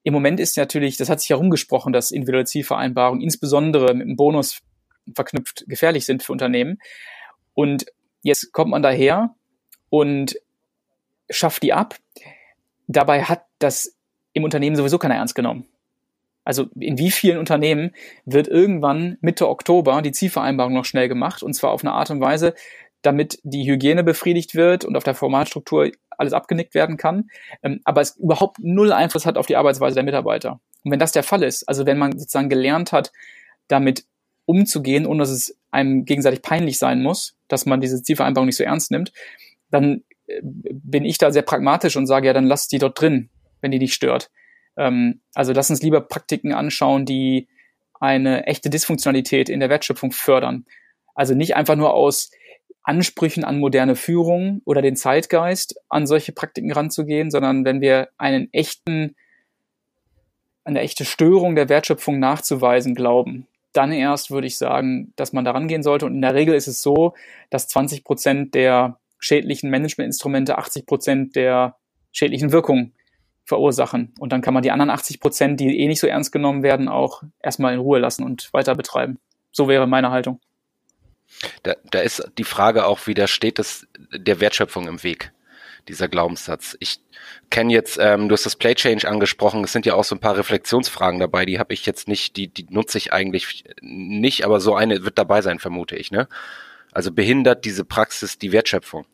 [0.02, 4.60] im Moment ist natürlich, das hat sich herumgesprochen, dass individuelle Zielvereinbarungen insbesondere mit einem Bonus
[5.14, 6.78] verknüpft gefährlich sind für Unternehmen.
[7.54, 7.86] Und
[8.22, 9.34] jetzt kommt man daher
[9.88, 10.36] und
[11.30, 11.96] schafft die ab.
[12.88, 13.96] Dabei hat das
[14.32, 15.66] im Unternehmen sowieso keiner ernst genommen.
[16.48, 17.90] Also in wie vielen Unternehmen
[18.24, 22.22] wird irgendwann Mitte Oktober die Zielvereinbarung noch schnell gemacht und zwar auf eine Art und
[22.22, 22.54] Weise,
[23.02, 27.28] damit die Hygiene befriedigt wird und auf der Formatstruktur alles abgenickt werden kann,
[27.62, 30.58] ähm, aber es überhaupt null Einfluss hat auf die Arbeitsweise der Mitarbeiter.
[30.84, 33.12] Und wenn das der Fall ist, also wenn man sozusagen gelernt hat,
[33.68, 34.06] damit
[34.46, 38.64] umzugehen, ohne dass es einem gegenseitig peinlich sein muss, dass man diese Zielvereinbarung nicht so
[38.64, 39.12] ernst nimmt,
[39.70, 43.28] dann äh, bin ich da sehr pragmatisch und sage, ja, dann lass die dort drin,
[43.60, 44.30] wenn die dich stört.
[44.78, 47.48] Ähm, also lass uns lieber Praktiken anschauen, die
[48.00, 50.64] eine echte Dysfunktionalität in der Wertschöpfung fördern.
[51.14, 52.30] Also nicht einfach nur aus
[52.84, 58.48] Ansprüchen an moderne Führung oder den Zeitgeist an solche Praktiken ranzugehen, sondern wenn wir einen
[58.52, 59.16] echten,
[60.64, 65.50] eine echte Störung der Wertschöpfung nachzuweisen glauben, dann erst würde ich sagen, dass man da
[65.50, 66.06] rangehen sollte.
[66.06, 67.14] Und in der Regel ist es so,
[67.50, 71.76] dass 20 Prozent der schädlichen Managementinstrumente 80 Prozent der
[72.12, 72.92] schädlichen Wirkung
[73.48, 74.12] verursachen.
[74.18, 76.88] Und dann kann man die anderen 80 Prozent, die eh nicht so ernst genommen werden,
[76.88, 79.18] auch erstmal in Ruhe lassen und weiter betreiben.
[79.50, 80.38] So wäre meine Haltung.
[81.62, 85.32] Da, da ist die Frage auch wieder, steht es der Wertschöpfung im Weg,
[85.88, 86.76] dieser Glaubenssatz?
[86.78, 87.00] Ich
[87.48, 90.20] kenne jetzt, ähm, du hast das Play Change angesprochen, es sind ja auch so ein
[90.20, 94.60] paar Reflexionsfragen dabei, die habe ich jetzt nicht, die, die nutze ich eigentlich nicht, aber
[94.60, 96.10] so eine wird dabei sein, vermute ich.
[96.10, 96.28] Ne?
[96.92, 99.06] Also behindert diese Praxis die Wertschöpfung.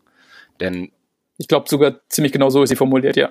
[0.61, 0.93] Denn
[1.37, 3.28] ich glaube sogar ziemlich genau so ist sie formuliert, ja.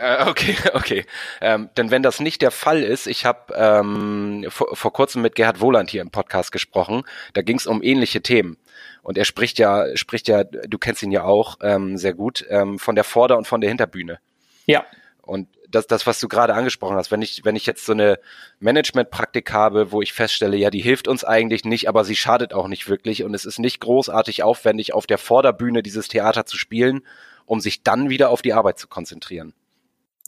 [0.00, 1.04] Äh, okay, okay.
[1.40, 5.34] Ähm, denn wenn das nicht der Fall ist, ich habe ähm, vor, vor kurzem mit
[5.34, 8.58] Gerhard Wohland hier im Podcast gesprochen, da ging es um ähnliche Themen.
[9.02, 12.78] Und er spricht ja, spricht ja, du kennst ihn ja auch ähm, sehr gut, ähm,
[12.78, 14.18] von der Vorder- und von der Hinterbühne.
[14.66, 14.84] Ja.
[15.22, 18.18] Und das, das, was du gerade angesprochen hast, wenn ich, wenn ich jetzt so eine
[18.60, 22.68] Managementpraktik habe, wo ich feststelle, ja, die hilft uns eigentlich nicht, aber sie schadet auch
[22.68, 27.02] nicht wirklich und es ist nicht großartig aufwendig, auf der Vorderbühne dieses Theater zu spielen,
[27.46, 29.54] um sich dann wieder auf die Arbeit zu konzentrieren.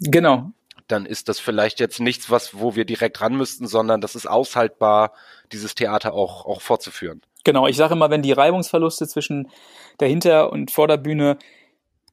[0.01, 0.51] Genau.
[0.89, 4.27] Dann ist das vielleicht jetzt nichts, was, wo wir direkt ran müssten, sondern das ist
[4.27, 5.13] aushaltbar,
[5.53, 7.23] dieses Theater auch, auch fortzuführen.
[7.45, 9.51] Genau, ich sage immer, wenn die Reibungsverluste zwischen
[10.01, 11.39] der Hinter- und Vorderbühne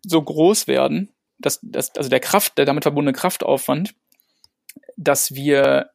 [0.06, 1.10] so groß werden,
[1.42, 3.94] dass, dass, also der Kraft, der damit verbundene Kraftaufwand,
[4.98, 5.90] dass wir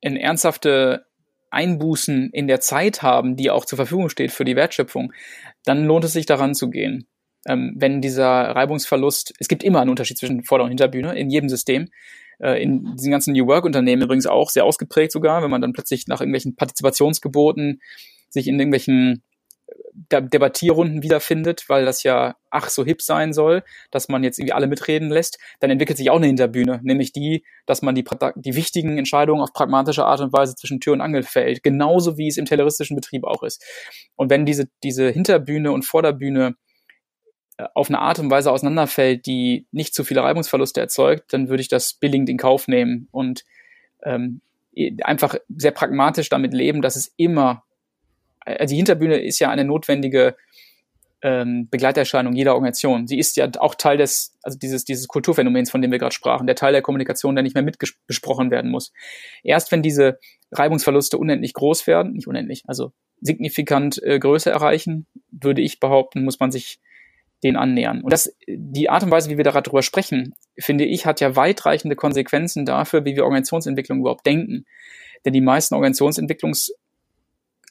[0.00, 1.06] in ernsthafte
[1.50, 5.12] Einbußen in der Zeit haben, die auch zur Verfügung steht für die Wertschöpfung,
[5.64, 7.06] dann lohnt es sich daran zu gehen.
[7.46, 11.48] Ähm, wenn dieser Reibungsverlust, es gibt immer einen Unterschied zwischen Vorder- und Hinterbühne in jedem
[11.48, 11.88] System,
[12.38, 16.06] äh, in diesen ganzen New Work-Unternehmen übrigens auch sehr ausgeprägt sogar, wenn man dann plötzlich
[16.06, 17.80] nach irgendwelchen Partizipationsgeboten
[18.28, 19.22] sich in irgendwelchen
[20.10, 24.66] Debattierrunden wiederfindet, weil das ja ach so hip sein soll, dass man jetzt irgendwie alle
[24.66, 28.04] mitreden lässt, dann entwickelt sich auch eine Hinterbühne, nämlich die, dass man die,
[28.36, 32.28] die wichtigen Entscheidungen auf pragmatische Art und Weise zwischen Tür und Angel fällt, genauso wie
[32.28, 33.64] es im tayloristischen Betrieb auch ist.
[34.16, 36.54] Und wenn diese, diese Hinterbühne und Vorderbühne
[37.58, 41.60] äh, auf eine Art und Weise auseinanderfällt, die nicht zu viele Reibungsverluste erzeugt, dann würde
[41.60, 43.44] ich das billigend in Kauf nehmen und
[44.04, 44.40] ähm,
[45.02, 47.64] einfach sehr pragmatisch damit leben, dass es immer
[48.66, 50.36] die Hinterbühne ist ja eine notwendige
[51.22, 53.06] ähm, Begleiterscheinung jeder Organisation.
[53.06, 56.46] Sie ist ja auch Teil des, also dieses, dieses Kulturphänomens, von dem wir gerade sprachen,
[56.46, 58.92] der Teil der Kommunikation, der nicht mehr mitbesprochen werden muss.
[59.42, 60.18] Erst wenn diese
[60.52, 66.38] Reibungsverluste unendlich groß werden, nicht unendlich, also signifikant äh, Größe erreichen, würde ich behaupten, muss
[66.38, 66.78] man sich
[67.42, 68.02] den annähern.
[68.02, 71.96] Und das, die Art und Weise, wie wir darüber sprechen, finde ich, hat ja weitreichende
[71.96, 74.66] Konsequenzen dafür, wie wir Organisationsentwicklung überhaupt denken.
[75.24, 76.72] Denn die meisten Organisationsentwicklungs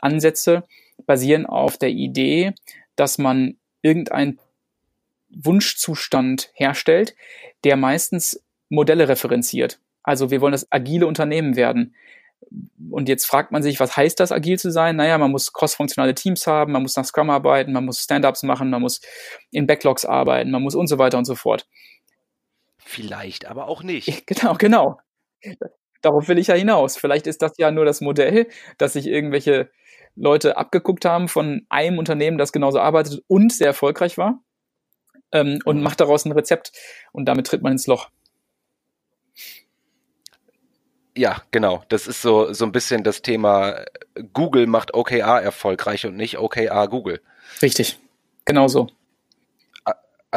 [0.07, 0.63] Ansätze
[1.05, 2.53] basieren auf der Idee,
[2.95, 4.39] dass man irgendeinen
[5.29, 7.15] Wunschzustand herstellt,
[7.63, 9.79] der meistens Modelle referenziert.
[10.03, 11.95] Also wir wollen das agile Unternehmen werden.
[12.91, 14.95] Und jetzt fragt man sich, was heißt das, agil zu sein?
[14.95, 18.69] Naja, man muss cross-funktionale Teams haben, man muss nach Scrum arbeiten, man muss Stand-ups machen,
[18.69, 19.01] man muss
[19.51, 21.67] in Backlogs arbeiten, man muss und so weiter und so fort.
[22.77, 24.07] Vielleicht, aber auch nicht.
[24.27, 24.99] Genau, genau.
[26.01, 26.95] Darauf will ich ja hinaus.
[26.95, 28.47] Vielleicht ist das ja nur das Modell,
[28.77, 29.69] dass sich irgendwelche
[30.18, 34.39] Leute abgeguckt haben von einem Unternehmen, das genauso arbeitet und sehr erfolgreich war
[35.32, 35.84] ähm, und mhm.
[35.84, 36.72] macht daraus ein Rezept
[37.11, 38.09] und damit tritt man ins Loch.
[41.15, 41.84] Ja, genau.
[41.89, 43.84] Das ist so, so ein bisschen das Thema,
[44.34, 47.22] Google macht OKR erfolgreich und nicht OKR Google.
[47.61, 47.97] Richtig,
[48.45, 48.88] genau so.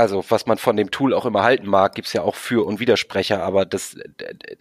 [0.01, 2.81] Also, was man von dem Tool auch immer halten mag, gibt's ja auch Für- und
[2.81, 3.99] Widersprecher, aber das,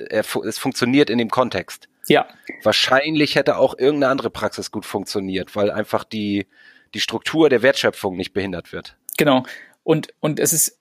[0.10, 1.88] es funktioniert in dem Kontext.
[2.08, 2.28] Ja.
[2.62, 6.46] Wahrscheinlich hätte auch irgendeine andere Praxis gut funktioniert, weil einfach die,
[6.94, 8.98] die Struktur der Wertschöpfung nicht behindert wird.
[9.18, 9.44] Genau.
[9.84, 10.78] Und, und es ist,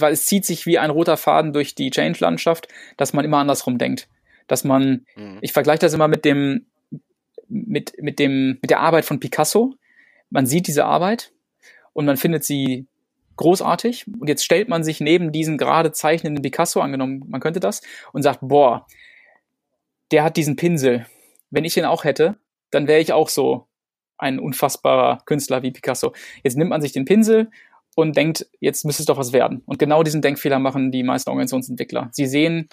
[0.00, 4.06] es zieht sich wie ein roter Faden durch die Change-Landschaft, dass man immer andersrum denkt.
[4.46, 5.38] Dass man, mhm.
[5.40, 6.66] ich vergleiche das immer mit dem,
[7.48, 9.74] mit, mit dem, mit der Arbeit von Picasso.
[10.30, 11.32] Man sieht diese Arbeit
[11.94, 12.86] und man findet sie
[13.36, 14.06] großartig.
[14.18, 17.82] Und jetzt stellt man sich neben diesen gerade zeichnenden Picasso, angenommen, man könnte das,
[18.12, 18.86] und sagt, boah,
[20.10, 21.06] der hat diesen Pinsel.
[21.50, 22.36] Wenn ich den auch hätte,
[22.70, 23.68] dann wäre ich auch so
[24.18, 26.12] ein unfassbarer Künstler wie Picasso.
[26.42, 27.50] Jetzt nimmt man sich den Pinsel
[27.94, 29.62] und denkt, jetzt müsste es doch was werden.
[29.66, 32.08] Und genau diesen Denkfehler machen die meisten Organisationsentwickler.
[32.12, 32.68] Sie sehen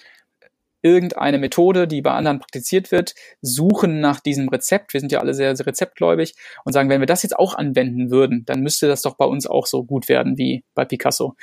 [0.82, 4.92] irgendeine Methode, die bei anderen praktiziert wird, suchen nach diesem Rezept.
[4.92, 8.10] Wir sind ja alle sehr, sehr rezeptgläubig und sagen, wenn wir das jetzt auch anwenden
[8.10, 11.36] würden, dann müsste das doch bei uns auch so gut werden wie bei Picasso.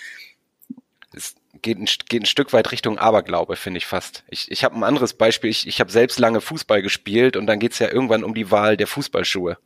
[1.14, 4.24] Es geht ein, geht ein Stück weit Richtung Aberglaube, finde ich fast.
[4.30, 5.50] Ich, ich habe ein anderes Beispiel.
[5.50, 8.78] Ich, ich habe selbst lange Fußball gespielt und dann geht's ja irgendwann um die Wahl
[8.78, 9.58] der Fußballschuhe.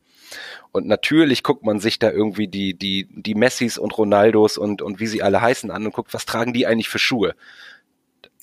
[0.72, 4.98] Und natürlich guckt man sich da irgendwie die, die, die Messis und Ronaldos und, und
[4.98, 7.34] wie sie alle heißen an und guckt, was tragen die eigentlich für Schuhe?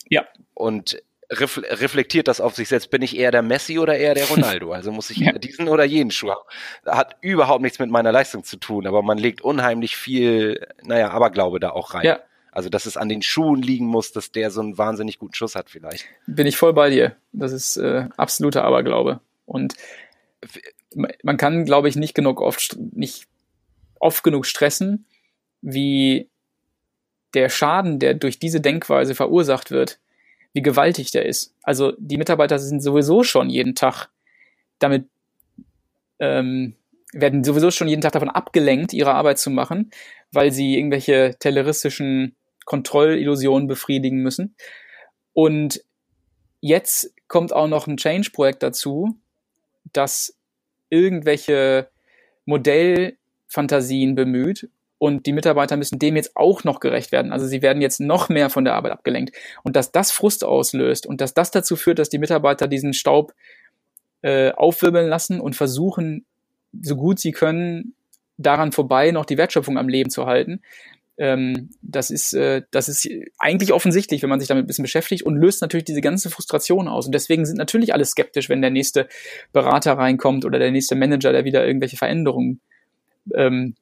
[0.10, 0.26] Ja.
[0.54, 1.02] Und
[1.32, 2.90] reflektiert das auf sich selbst.
[2.90, 4.74] Bin ich eher der Messi oder eher der Ronaldo?
[4.74, 5.32] Also muss ich ja.
[5.34, 6.42] diesen oder jenen Schuh haben.
[6.86, 11.60] Hat überhaupt nichts mit meiner Leistung zu tun, aber man legt unheimlich viel, naja, Aberglaube
[11.60, 12.06] da auch rein.
[12.06, 12.20] Ja.
[12.54, 15.56] Also, dass es an den Schuhen liegen muss, dass der so einen wahnsinnig guten Schuss
[15.56, 16.06] hat vielleicht.
[16.28, 17.16] Bin ich voll bei dir.
[17.32, 19.22] Das ist äh, absoluter Aberglaube.
[19.46, 19.76] Und
[21.24, 23.28] man kann, glaube ich, nicht genug oft, nicht
[24.00, 25.06] oft genug stressen,
[25.62, 26.30] wie
[27.34, 30.01] der Schaden, der durch diese Denkweise verursacht wird,
[30.54, 31.56] wie gewaltig der ist.
[31.64, 34.10] Also die Mitarbeiter sind sowieso schon jeden Tag
[34.80, 35.08] damit,
[36.20, 36.76] ähm,
[37.14, 39.92] werden sowieso schon jeden Tag davon abgelenkt, ihre Arbeit zu machen,
[40.32, 42.36] weil sie irgendwelche terroristischen
[42.66, 44.56] Kontrollillusionen befriedigen müssen.
[45.34, 45.84] Und
[46.60, 49.18] jetzt kommt auch noch ein Change-Projekt dazu,
[49.94, 50.38] das
[50.90, 51.90] irgendwelche
[52.46, 54.70] Modellfantasien bemüht
[55.02, 57.32] und die Mitarbeiter müssen dem jetzt auch noch gerecht werden.
[57.32, 59.36] Also sie werden jetzt noch mehr von der Arbeit abgelenkt.
[59.64, 63.34] Und dass das Frust auslöst und dass das dazu führt, dass die Mitarbeiter diesen Staub
[64.22, 66.28] äh, aufwirbeln lassen und versuchen,
[66.84, 67.96] so gut sie können,
[68.38, 70.62] daran vorbei noch die Wertschöpfung am Leben zu halten,
[71.18, 75.24] ähm, das ist, äh, das ist eigentlich offensichtlich, wenn man sich damit ein bisschen beschäftigt
[75.24, 77.08] und löst natürlich diese ganze Frustration aus.
[77.08, 79.08] Und deswegen sind natürlich alle skeptisch, wenn der nächste
[79.52, 82.62] Berater reinkommt oder der nächste Manager, der wieder irgendwelche Veränderungen
[83.34, 83.74] ähm,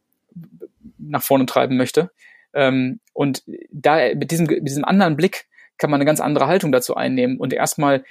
[0.97, 2.11] nach vorne treiben möchte.
[2.53, 6.71] Ähm, und da mit diesem, mit diesem anderen Blick kann man eine ganz andere Haltung
[6.71, 8.03] dazu einnehmen und erstmal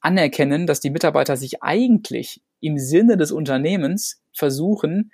[0.00, 5.12] anerkennen, dass die Mitarbeiter sich eigentlich im Sinne des Unternehmens versuchen,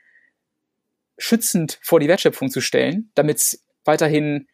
[1.19, 4.47] schützend vor die Wertschöpfung zu stellen, damit es weiterhin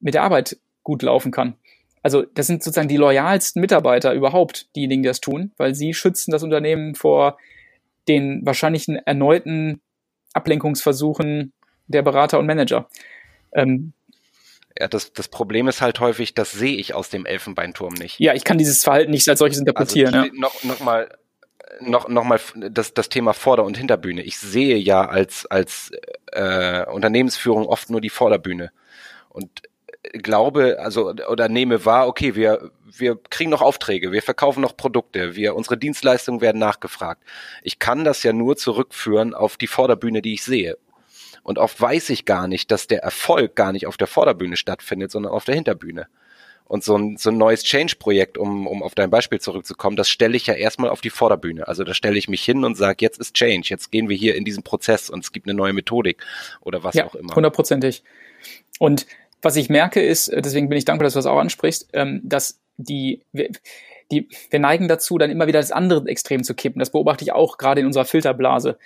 [0.00, 1.56] mit der Arbeit gut laufen kann.
[2.02, 6.30] Also das sind sozusagen die loyalsten Mitarbeiter überhaupt, diejenigen, die das tun, weil sie schützen
[6.30, 7.38] das Unternehmen vor
[8.06, 9.80] den wahrscheinlichen erneuten
[10.34, 11.54] Ablenkungsversuchen
[11.86, 12.88] der Berater und Manager.
[13.52, 13.92] Ähm,
[14.78, 18.18] ja, das, das Problem ist halt häufig, das sehe ich aus dem Elfenbeinturm nicht.
[18.18, 20.14] Ja, ich kann dieses Verhalten nicht als solches interpretieren.
[20.14, 20.32] Also, ja.
[20.40, 21.08] noch, noch mal
[21.80, 24.22] noch, noch mal das, das Thema Vorder- und Hinterbühne.
[24.22, 25.90] Ich sehe ja als, als
[26.32, 28.70] äh, Unternehmensführung oft nur die Vorderbühne
[29.28, 29.62] und
[30.12, 35.34] glaube, also oder nehme wahr, okay, wir, wir kriegen noch Aufträge, wir verkaufen noch Produkte,
[35.34, 37.22] wir, unsere Dienstleistungen werden nachgefragt.
[37.62, 40.76] Ich kann das ja nur zurückführen auf die Vorderbühne, die ich sehe.
[41.44, 45.12] Und oft weiß ich gar nicht, dass der Erfolg gar nicht auf der Vorderbühne stattfindet,
[45.12, 46.08] sondern auf der Hinterbühne.
[46.66, 50.34] Und so ein, so ein neues Change-Projekt, um, um auf dein Beispiel zurückzukommen, das stelle
[50.34, 51.68] ich ja erstmal auf die Vorderbühne.
[51.68, 54.34] Also da stelle ich mich hin und sage, jetzt ist Change, jetzt gehen wir hier
[54.34, 56.24] in diesen Prozess und es gibt eine neue Methodik
[56.62, 57.34] oder was ja, auch immer.
[57.34, 58.02] Hundertprozentig.
[58.78, 59.06] Und
[59.42, 62.58] was ich merke ist, deswegen bin ich dankbar, dass du das auch ansprichst, ähm, dass
[62.78, 63.20] die,
[64.10, 66.80] die, wir neigen dazu, dann immer wieder das andere Extrem zu kippen.
[66.80, 68.78] Das beobachte ich auch gerade in unserer Filterblase,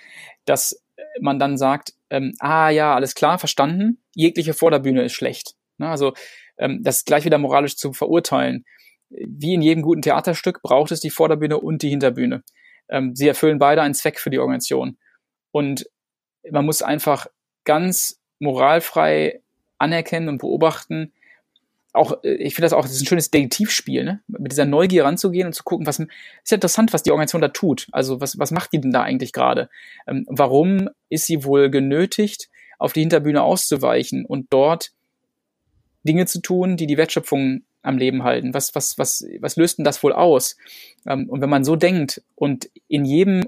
[0.43, 0.81] dass
[1.21, 5.55] man dann sagt, ähm, ah ja, alles klar, verstanden, jegliche Vorderbühne ist schlecht.
[5.77, 5.87] Ne?
[5.89, 6.13] Also
[6.57, 8.65] ähm, das ist gleich wieder moralisch zu verurteilen.
[9.09, 12.43] Wie in jedem guten Theaterstück braucht es die Vorderbühne und die Hinterbühne.
[12.89, 14.97] Ähm, sie erfüllen beide einen Zweck für die Organisation.
[15.51, 15.89] Und
[16.51, 17.27] man muss einfach
[17.63, 19.41] ganz moralfrei
[19.77, 21.13] anerkennen und beobachten,
[21.93, 24.21] auch, äh, ich finde das auch, das ist ein schönes Detektivspiel, ne?
[24.27, 26.07] mit dieser Neugier ranzugehen und zu gucken, was ist
[26.51, 27.87] ja interessant, was die Organisation da tut.
[27.91, 29.69] Also was, was macht die denn da eigentlich gerade?
[30.07, 34.91] Ähm, warum ist sie wohl genötigt, auf die Hinterbühne auszuweichen und dort
[36.03, 38.53] Dinge zu tun, die die Wertschöpfung am Leben halten?
[38.53, 40.57] Was, was, was, was löst denn das wohl aus?
[41.05, 43.45] Ähm, und wenn man so denkt und in jedem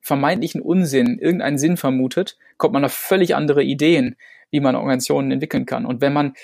[0.00, 4.16] vermeintlichen Unsinn irgendeinen Sinn vermutet, kommt man auf völlig andere Ideen,
[4.50, 5.86] wie man Organisationen entwickeln kann.
[5.86, 6.34] Und wenn man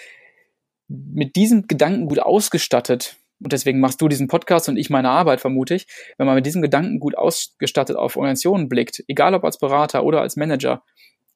[0.90, 5.40] mit diesem Gedanken gut ausgestattet, und deswegen machst du diesen Podcast und ich meine Arbeit,
[5.40, 5.86] vermute ich,
[6.18, 10.20] wenn man mit diesem Gedanken gut ausgestattet auf Organisationen blickt, egal ob als Berater oder
[10.20, 10.82] als Manager,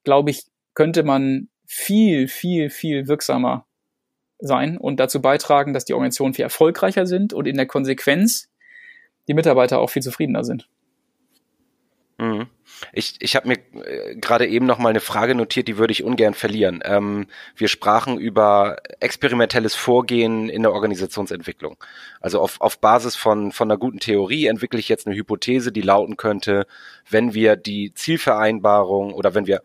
[0.02, 0.42] glaube ich,
[0.74, 3.66] könnte man viel, viel, viel wirksamer
[4.38, 8.50] sein und dazu beitragen, dass die Organisationen viel erfolgreicher sind und in der Konsequenz
[9.28, 10.68] die Mitarbeiter auch viel zufriedener sind.
[12.18, 12.46] Mhm.
[12.92, 16.04] Ich, ich habe mir äh, gerade eben noch mal eine Frage notiert, die würde ich
[16.04, 16.80] ungern verlieren.
[16.84, 21.76] Ähm, wir sprachen über experimentelles Vorgehen in der Organisationsentwicklung.
[22.20, 25.82] Also auf, auf Basis von, von einer guten Theorie entwickle ich jetzt eine Hypothese, die
[25.82, 26.66] lauten könnte,
[27.08, 29.62] wenn wir die Zielvereinbarung oder wenn wir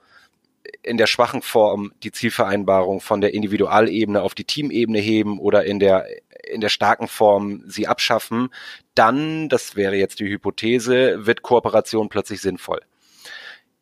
[0.81, 5.79] in der schwachen Form die Zielvereinbarung von der Individualebene auf die Teamebene heben oder in
[5.79, 6.05] der
[6.49, 8.49] in der starken Form sie abschaffen,
[8.95, 12.81] dann, das wäre jetzt die Hypothese, wird Kooperation plötzlich sinnvoll.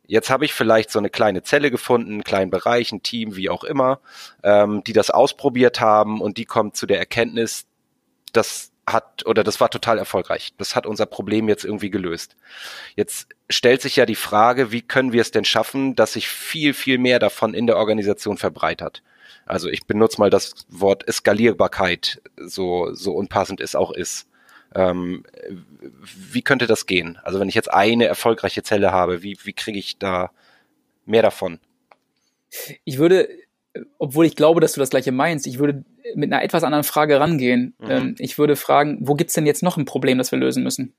[0.06, 3.50] Jetzt habe ich vielleicht so eine kleine Zelle gefunden, einen kleinen Bereich, ein Team, wie
[3.50, 4.00] auch immer,
[4.42, 7.66] ähm, die das ausprobiert haben und die kommt zu der Erkenntnis,
[8.32, 10.54] das hat oder das war total erfolgreich.
[10.58, 12.38] Das hat unser Problem jetzt irgendwie gelöst.
[12.96, 16.74] Jetzt stellt sich ja die Frage, wie können wir es denn schaffen, dass sich viel,
[16.74, 19.04] viel mehr davon in der Organisation verbreitert?
[19.48, 24.28] Also ich benutze mal das Wort Skalierbarkeit, so, so unpassend es auch ist.
[24.76, 25.24] Ähm,
[26.04, 27.18] wie könnte das gehen?
[27.24, 30.32] Also wenn ich jetzt eine erfolgreiche Zelle habe, wie, wie kriege ich da
[31.06, 31.60] mehr davon?
[32.84, 33.30] Ich würde,
[33.98, 35.86] obwohl ich glaube, dass du das gleiche meinst, ich würde
[36.16, 37.74] mit einer etwas anderen Frage rangehen.
[37.80, 37.90] Mhm.
[37.90, 40.94] Ähm, ich würde fragen, wo gibt's denn jetzt noch ein Problem, das wir lösen müssen?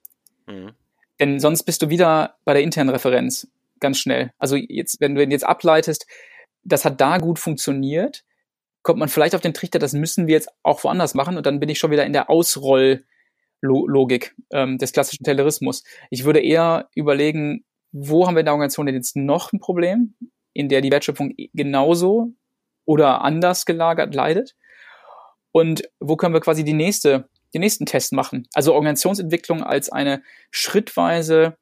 [0.46, 0.72] Mhm.
[1.20, 3.48] Denn sonst bist du wieder bei der internen Referenz
[3.80, 4.32] ganz schnell.
[4.38, 6.06] Also jetzt, wenn du jetzt ableitest,
[6.64, 8.24] das hat da gut funktioniert,
[8.82, 11.60] kommt man vielleicht auf den Trichter, das müssen wir jetzt auch woanders machen und dann
[11.60, 15.84] bin ich schon wieder in der Ausrolllogik ähm, des klassischen Taylorismus.
[16.10, 20.14] Ich würde eher überlegen, wo haben wir in der Organisation denn jetzt noch ein Problem,
[20.52, 22.32] in der die Wertschöpfung genauso
[22.84, 24.54] oder anders gelagert leidet?
[25.52, 28.46] Und wo können wir quasi die nächste, den nächsten Test machen?
[28.52, 31.56] Also Organisationsentwicklung als eine schrittweise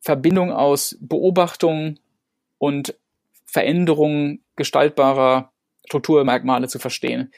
[0.00, 1.98] Verbindung aus Beobachtung
[2.58, 2.94] und
[3.54, 5.52] Veränderung gestaltbarer
[5.86, 7.32] Strukturmerkmale zu verstehen.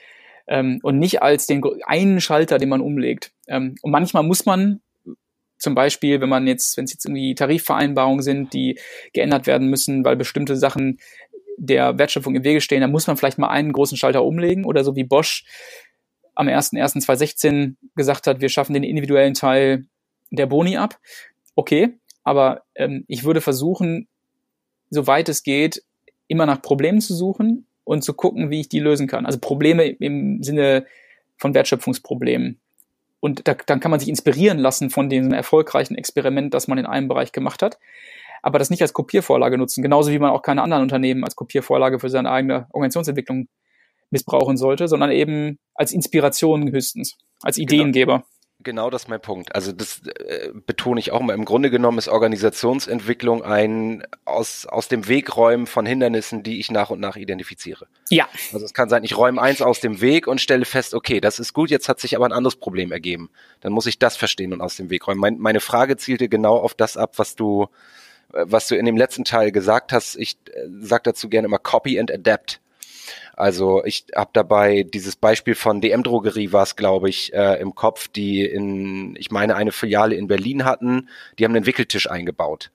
[0.48, 3.32] Ähm, und nicht als den einen Schalter, den man umlegt.
[3.48, 4.80] Ähm, und manchmal muss man
[5.58, 8.78] zum Beispiel, wenn man jetzt, wenn es jetzt irgendwie Tarifvereinbarungen sind, die
[9.12, 11.00] geändert werden müssen, weil bestimmte Sachen
[11.58, 14.84] der Wertschöpfung im Wege stehen, dann muss man vielleicht mal einen großen Schalter umlegen oder
[14.84, 15.44] so wie Bosch
[16.34, 19.86] am 1.1.2016 gesagt hat, wir schaffen den individuellen Teil
[20.30, 20.98] der Boni ab.
[21.54, 24.08] Okay, aber ähm, ich würde versuchen,
[24.90, 25.82] soweit es geht,
[26.28, 29.26] immer nach Problemen zu suchen und zu gucken, wie ich die lösen kann.
[29.26, 30.86] Also Probleme im Sinne
[31.36, 32.58] von Wertschöpfungsproblemen.
[33.20, 36.86] Und da, dann kann man sich inspirieren lassen von diesem erfolgreichen Experiment, das man in
[36.86, 37.78] einem Bereich gemacht hat.
[38.42, 39.82] Aber das nicht als Kopiervorlage nutzen.
[39.82, 43.48] Genauso wie man auch keine anderen Unternehmen als Kopiervorlage für seine eigene Organisationsentwicklung
[44.10, 47.72] missbrauchen sollte, sondern eben als Inspiration höchstens, als genau.
[47.72, 48.18] Ideengeber.
[48.18, 48.28] Genau.
[48.60, 49.54] Genau das ist mein Punkt.
[49.54, 51.34] Also das äh, betone ich auch mal.
[51.34, 56.70] Im Grunde genommen ist Organisationsentwicklung ein aus, aus dem Weg räumen von Hindernissen, die ich
[56.70, 57.86] nach und nach identifiziere.
[58.08, 58.26] Ja.
[58.54, 61.38] Also es kann sein, ich räume eins aus dem Weg und stelle fest, okay, das
[61.38, 63.30] ist gut, jetzt hat sich aber ein anderes Problem ergeben.
[63.60, 65.20] Dann muss ich das verstehen und aus dem Weg räumen.
[65.20, 67.68] Mein, meine Frage zielte genau auf das ab, was du,
[68.32, 70.16] äh, was du in dem letzten Teil gesagt hast.
[70.16, 72.60] Ich äh, sag dazu gerne immer Copy and Adapt.
[73.36, 77.74] Also ich habe dabei dieses Beispiel von DM Drogerie war es, glaube ich, äh, im
[77.74, 81.10] Kopf, die in, ich meine, eine Filiale in Berlin hatten.
[81.38, 82.70] Die haben einen Wickeltisch eingebaut.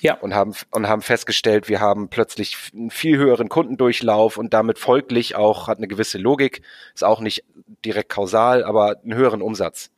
[0.00, 0.14] Ja.
[0.14, 5.36] Und haben, und haben festgestellt, wir haben plötzlich einen viel höheren Kundendurchlauf und damit folglich
[5.36, 7.44] auch, hat eine gewisse Logik, ist auch nicht
[7.84, 9.90] direkt kausal, aber einen höheren Umsatz.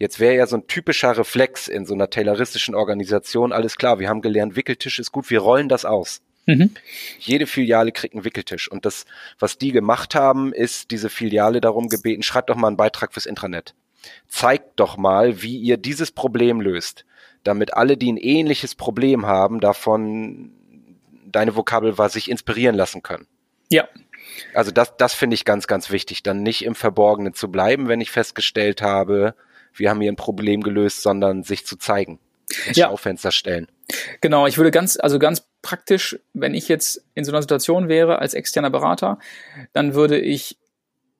[0.00, 4.08] Jetzt wäre ja so ein typischer Reflex in so einer tayloristischen Organisation, alles klar, wir
[4.08, 6.22] haben gelernt, Wickeltisch ist gut, wir rollen das aus.
[6.50, 6.70] Mhm.
[7.18, 8.70] Jede Filiale kriegt einen Wickeltisch.
[8.70, 9.06] Und das,
[9.38, 13.26] was die gemacht haben, ist diese Filiale darum gebeten, schreibt doch mal einen Beitrag fürs
[13.26, 13.74] Intranet.
[14.28, 17.04] Zeigt doch mal, wie ihr dieses Problem löst,
[17.44, 20.52] damit alle, die ein ähnliches Problem haben, davon
[21.26, 23.26] deine Vokabel war, sich inspirieren lassen können.
[23.68, 23.88] Ja.
[24.54, 28.00] Also das, das finde ich ganz, ganz wichtig, dann nicht im Verborgenen zu bleiben, wenn
[28.00, 29.34] ich festgestellt habe,
[29.74, 32.18] wir haben hier ein Problem gelöst, sondern sich zu zeigen.
[32.66, 32.88] Ins ja.
[32.88, 33.68] Schaufenster stellen.
[34.20, 38.18] Genau, ich würde ganz, also ganz praktisch, wenn ich jetzt in so einer Situation wäre
[38.18, 39.18] als externer Berater,
[39.72, 40.58] dann würde ich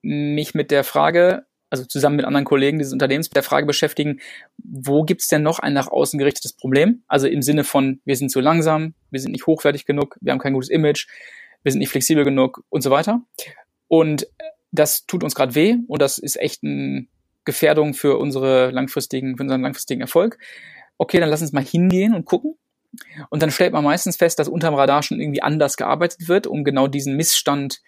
[0.03, 4.21] mich mit der Frage, also zusammen mit anderen Kollegen dieses Unternehmens, mit der Frage beschäftigen,
[4.59, 7.03] wo gibt's denn noch ein nach außen gerichtetes Problem?
[7.07, 10.39] Also im Sinne von, wir sind zu langsam, wir sind nicht hochwertig genug, wir haben
[10.39, 11.07] kein gutes Image,
[11.63, 13.21] wir sind nicht flexibel genug und so weiter.
[13.89, 14.27] Und
[14.73, 17.07] das tut uns gerade weh und das ist echt eine
[17.45, 20.39] Gefährdung für unsere langfristigen, für unseren langfristigen Erfolg.
[21.01, 22.57] Okay, dann lass uns mal hingehen und gucken,
[23.31, 26.65] und dann stellt man meistens fest, dass unterm Radar schon irgendwie anders gearbeitet wird, um
[26.65, 27.81] genau diesen Missstand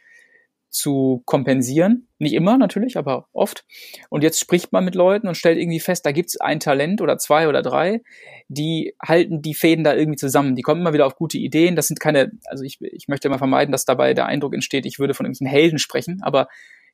[0.70, 2.08] zu kompensieren.
[2.18, 3.64] Nicht immer natürlich, aber oft.
[4.08, 7.18] Und jetzt spricht man mit Leuten und stellt irgendwie fest, da gibt's ein Talent oder
[7.18, 8.00] zwei oder drei,
[8.48, 10.56] die halten die Fäden da irgendwie zusammen.
[10.56, 11.76] Die kommen immer wieder auf gute Ideen.
[11.76, 14.98] Das sind keine, also ich, ich möchte immer vermeiden, dass dabei der Eindruck entsteht, ich
[14.98, 16.48] würde von irgendwelchen Helden sprechen, aber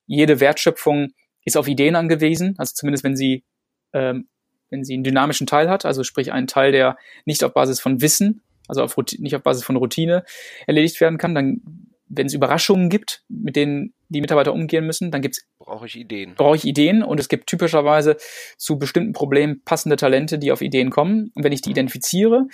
[0.06, 1.10] jede Wertschöpfung
[1.44, 3.44] ist auf Ideen angewiesen, also zumindest wenn sie
[3.92, 4.28] ähm,
[4.70, 8.00] wenn sie einen dynamischen Teil hat, also sprich einen Teil, der nicht auf Basis von
[8.00, 10.24] Wissen, also auf nicht auf Basis von Routine
[10.66, 11.62] erledigt werden kann, dann,
[12.08, 16.34] wenn es Überraschungen gibt, mit denen die Mitarbeiter umgehen müssen, dann gibt's brauche ich Ideen.
[16.34, 18.16] Brauche ich Ideen und es gibt typischerweise
[18.56, 21.30] zu bestimmten Problemen passende Talente, die auf Ideen kommen.
[21.34, 22.46] Und wenn ich die identifiziere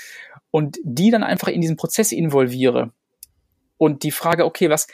[0.50, 2.92] und die dann einfach in diesen Prozess involviere
[3.76, 4.88] und die Frage, okay, was,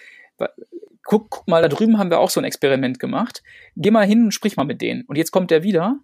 [1.03, 3.43] guck, guck mal, da drüben haben wir auch so ein Experiment gemacht.
[3.77, 5.03] Geh mal hin und sprich mal mit denen.
[5.07, 5.99] Und jetzt kommt der wieder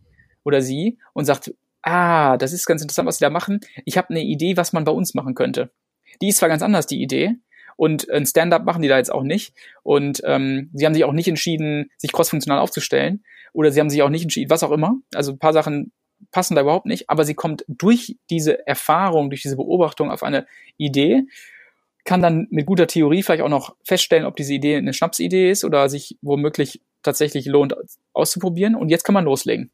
[0.47, 3.61] oder sie und sagt, ah, das ist ganz interessant, was sie da machen.
[3.85, 5.71] Ich habe eine Idee, was man bei uns machen könnte.
[6.23, 7.37] Die ist zwar ganz anders, die Idee,
[7.77, 9.55] und ein Stand-up machen die da jetzt auch nicht.
[9.83, 13.23] Und ähm, sie haben sich auch nicht entschieden, sich crossfunktional aufzustellen.
[13.53, 14.97] Oder sie haben sich auch nicht entschieden, was auch immer.
[15.15, 15.93] Also ein paar Sachen
[16.31, 17.11] passen da überhaupt nicht.
[17.11, 20.47] Aber sie kommt durch diese Erfahrung, durch diese Beobachtung auf eine
[20.79, 21.25] Idee,
[22.05, 25.65] kann dann mit guter Theorie vielleicht auch noch feststellen, ob diese Idee eine Schnapsidee ist
[25.65, 27.75] oder sich womöglich tatsächlich lohnt
[28.15, 28.75] auszuprobieren.
[28.75, 29.71] Und jetzt kann man loslegen.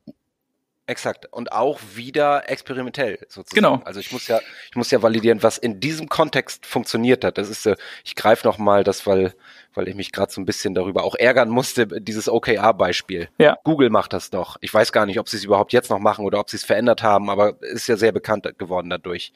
[0.86, 1.26] Exakt.
[1.32, 3.54] Und auch wieder experimentell sozusagen.
[3.54, 3.82] Genau.
[3.84, 7.38] Also ich muss ja, ich muss ja validieren, was in diesem Kontext funktioniert hat.
[7.38, 9.34] Das ist, äh, ich greife nochmal das, weil
[9.74, 13.28] weil ich mich gerade so ein bisschen darüber auch ärgern musste, dieses OKR-Beispiel.
[13.38, 13.58] Ja.
[13.64, 14.56] Google macht das doch.
[14.60, 16.64] Ich weiß gar nicht, ob sie es überhaupt jetzt noch machen oder ob sie es
[16.64, 19.32] verändert haben, aber ist ja sehr bekannt geworden dadurch.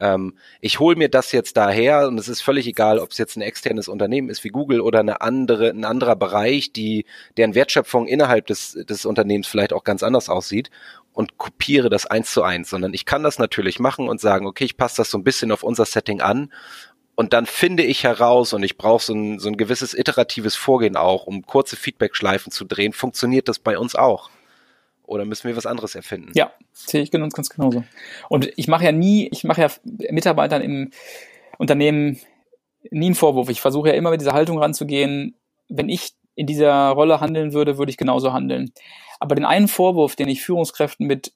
[0.00, 3.36] Ähm, ich hole mir das jetzt daher und es ist völlig egal, ob es jetzt
[3.36, 7.06] ein externes Unternehmen ist wie Google oder eine andere, ein anderer Bereich, die,
[7.36, 10.70] deren Wertschöpfung innerhalb des, des Unternehmens vielleicht auch ganz anders aussieht
[11.12, 14.64] und kopiere das eins zu eins, sondern ich kann das natürlich machen und sagen, okay,
[14.64, 16.52] ich passe das so ein bisschen auf unser Setting an
[17.16, 20.96] und dann finde ich heraus und ich brauche so ein, so ein gewisses iteratives Vorgehen
[20.96, 22.92] auch, um kurze Feedback-Schleifen zu drehen.
[22.92, 24.30] Funktioniert das bei uns auch?
[25.06, 26.32] Oder müssen wir was anderes erfinden?
[26.34, 27.84] Ja, sehe ich ganz, ganz genauso.
[28.28, 29.70] Und ich mache ja nie, ich mache ja
[30.10, 30.90] Mitarbeitern im
[31.58, 32.20] Unternehmen
[32.90, 33.48] nie einen Vorwurf.
[33.48, 35.36] Ich versuche ja immer mit dieser Haltung ranzugehen.
[35.68, 38.72] Wenn ich in dieser Rolle handeln würde, würde ich genauso handeln.
[39.20, 41.32] Aber den einen Vorwurf, den ich Führungskräften mit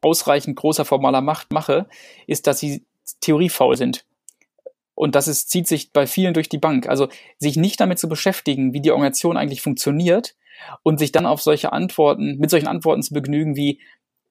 [0.00, 1.86] ausreichend großer formaler Macht mache,
[2.26, 2.86] ist, dass sie
[3.20, 4.06] theoriefaul sind.
[4.94, 6.88] Und das ist, zieht sich bei vielen durch die Bank.
[6.88, 10.34] Also sich nicht damit zu beschäftigen, wie die Organisation eigentlich funktioniert
[10.82, 13.80] und sich dann auf solche Antworten, mit solchen Antworten zu begnügen wie,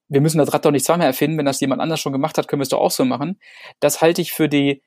[0.07, 2.47] wir müssen das Rad doch nicht zweimal erfinden, wenn das jemand anders schon gemacht hat,
[2.47, 3.39] können wir es doch auch so machen.
[3.80, 4.84] Das halte ich für die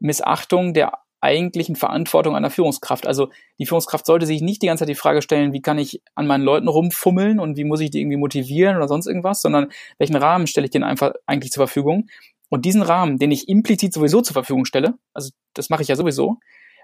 [0.00, 3.06] Missachtung der eigentlichen Verantwortung einer Führungskraft.
[3.06, 6.02] Also die Führungskraft sollte sich nicht die ganze Zeit die Frage stellen, wie kann ich
[6.14, 9.68] an meinen Leuten rumfummeln und wie muss ich die irgendwie motivieren oder sonst irgendwas, sondern
[9.96, 12.08] welchen Rahmen stelle ich denen einfach eigentlich zur Verfügung
[12.50, 15.96] und diesen Rahmen, den ich implizit sowieso zur Verfügung stelle, also das mache ich ja
[15.96, 16.38] sowieso,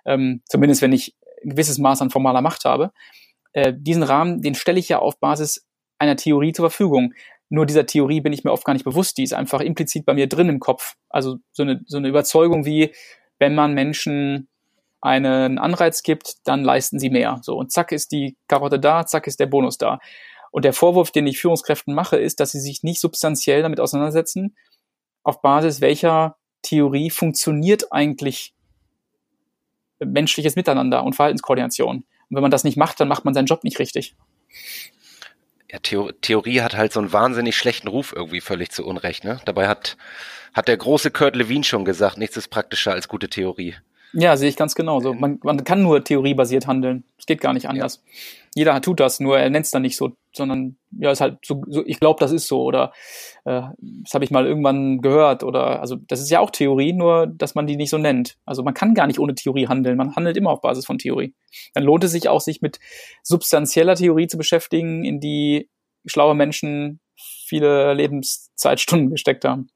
[0.04, 2.92] ähm, zumindest wenn ich ein gewisses Maß an formaler Macht habe,
[3.52, 5.66] äh, diesen Rahmen, den stelle ich ja auf Basis
[5.98, 7.14] einer Theorie zur Verfügung.
[7.48, 10.14] Nur dieser Theorie bin ich mir oft gar nicht bewusst, die ist einfach implizit bei
[10.14, 10.94] mir drin im Kopf.
[11.08, 12.92] Also so eine, so eine Überzeugung wie,
[13.38, 14.48] wenn man Menschen
[15.00, 17.40] einen Anreiz gibt, dann leisten sie mehr.
[17.42, 19.98] So, und zack ist die Karotte da, zack ist der Bonus da.
[20.52, 24.56] Und der Vorwurf, den ich Führungskräften mache, ist, dass sie sich nicht substanziell damit auseinandersetzen,
[25.22, 28.54] auf Basis welcher Theorie funktioniert eigentlich
[29.98, 31.96] menschliches Miteinander und Verhaltenskoordination.
[31.96, 34.16] Und wenn man das nicht macht, dann macht man seinen Job nicht richtig.
[35.70, 39.24] Ja, Theo Theorie hat halt so einen wahnsinnig schlechten Ruf irgendwie völlig zu Unrecht.
[39.24, 39.40] Ne?
[39.44, 39.96] Dabei hat,
[40.52, 43.76] hat der große Kurt Lewin schon gesagt, nichts ist praktischer als gute Theorie.
[44.12, 45.00] Ja, sehe ich ganz genau.
[45.00, 47.04] So, man, man kann nur theoriebasiert handeln.
[47.18, 48.02] Es geht gar nicht anders.
[48.04, 48.12] Ja.
[48.54, 51.62] Jeder tut das, nur er nennt es dann nicht so, sondern ja, ist halt so,
[51.68, 52.92] so ich glaube, das ist so oder
[53.44, 57.28] äh, das habe ich mal irgendwann gehört oder also das ist ja auch Theorie, nur
[57.28, 58.38] dass man die nicht so nennt.
[58.44, 59.96] Also man kann gar nicht ohne Theorie handeln.
[59.96, 61.34] Man handelt immer auf Basis von Theorie.
[61.74, 62.80] Dann lohnt es sich auch, sich mit
[63.22, 65.70] substanzieller Theorie zu beschäftigen, in die
[66.06, 69.68] schlaue Menschen viele Lebenszeitstunden gesteckt haben.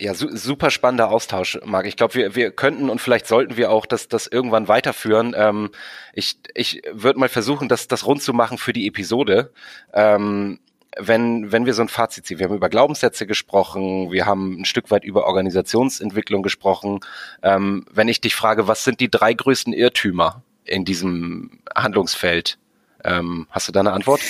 [0.00, 1.86] Ja, su super spannender Austausch, Marc.
[1.86, 5.34] Ich glaube, wir, wir könnten und vielleicht sollten wir auch das, das irgendwann weiterführen.
[5.36, 5.70] Ähm,
[6.14, 9.52] ich ich würde mal versuchen, das, das rund zu machen für die Episode.
[9.92, 10.58] Ähm,
[10.98, 14.64] wenn, wenn wir so ein Fazit ziehen, wir haben über Glaubenssätze gesprochen, wir haben ein
[14.64, 17.00] Stück weit über Organisationsentwicklung gesprochen.
[17.42, 22.58] Ähm, wenn ich dich frage, was sind die drei größten Irrtümer in diesem Handlungsfeld?
[23.04, 24.20] Ähm, hast du da eine Antwort?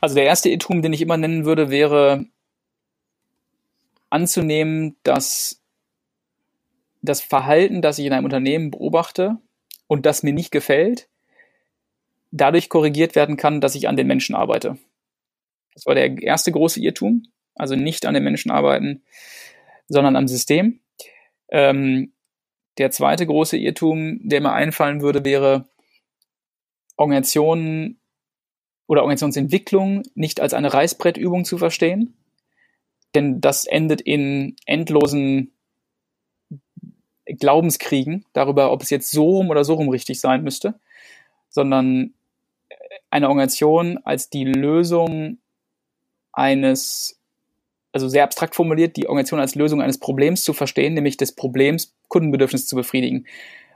[0.00, 2.26] Also der erste Irrtum, den ich immer nennen würde, wäre
[4.12, 5.62] anzunehmen, dass
[7.02, 9.38] das Verhalten, das ich in einem Unternehmen beobachte
[9.86, 11.08] und das mir nicht gefällt,
[12.30, 14.78] dadurch korrigiert werden kann, dass ich an den Menschen arbeite.
[15.74, 17.24] Das war der erste große Irrtum.
[17.54, 19.02] Also nicht an den Menschen arbeiten,
[19.88, 20.80] sondern am System.
[21.50, 22.12] Ähm,
[22.78, 25.68] der zweite große Irrtum, der mir einfallen würde, wäre
[26.96, 28.00] Organisationen
[28.86, 32.16] oder Organisationsentwicklung nicht als eine Reißbrettübung zu verstehen,
[33.14, 35.52] denn das endet in endlosen
[37.26, 40.74] Glaubenskriegen darüber, ob es jetzt so rum oder so rum richtig sein müsste,
[41.48, 42.14] sondern
[43.10, 45.38] eine Organisation als die Lösung
[46.32, 47.20] eines,
[47.92, 51.94] also sehr abstrakt formuliert, die Organisation als Lösung eines Problems zu verstehen, nämlich des Problems
[52.08, 53.26] Kundenbedürfnisse zu befriedigen.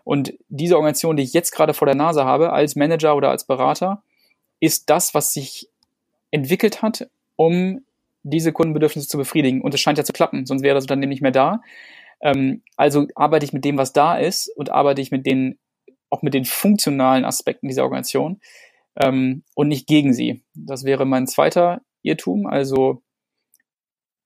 [0.05, 3.45] Und diese Organisation, die ich jetzt gerade vor der Nase habe, als Manager oder als
[3.45, 4.03] Berater,
[4.61, 5.69] ist das, was sich
[6.31, 7.86] entwickelt hat, um
[8.31, 9.63] diese Kundenbedürfnisse zu befriedigen.
[9.63, 11.63] Und es scheint ja zu klappen, sonst wäre das Unternehmen nicht mehr da.
[12.21, 15.59] Ähm, also arbeite ich mit dem, was da ist und arbeite ich mit den,
[16.11, 18.41] auch mit den funktionalen Aspekten dieser Organisation
[18.97, 20.45] ähm, und nicht gegen sie.
[20.55, 22.47] Das wäre mein zweiter Irrtum.
[22.47, 23.03] Also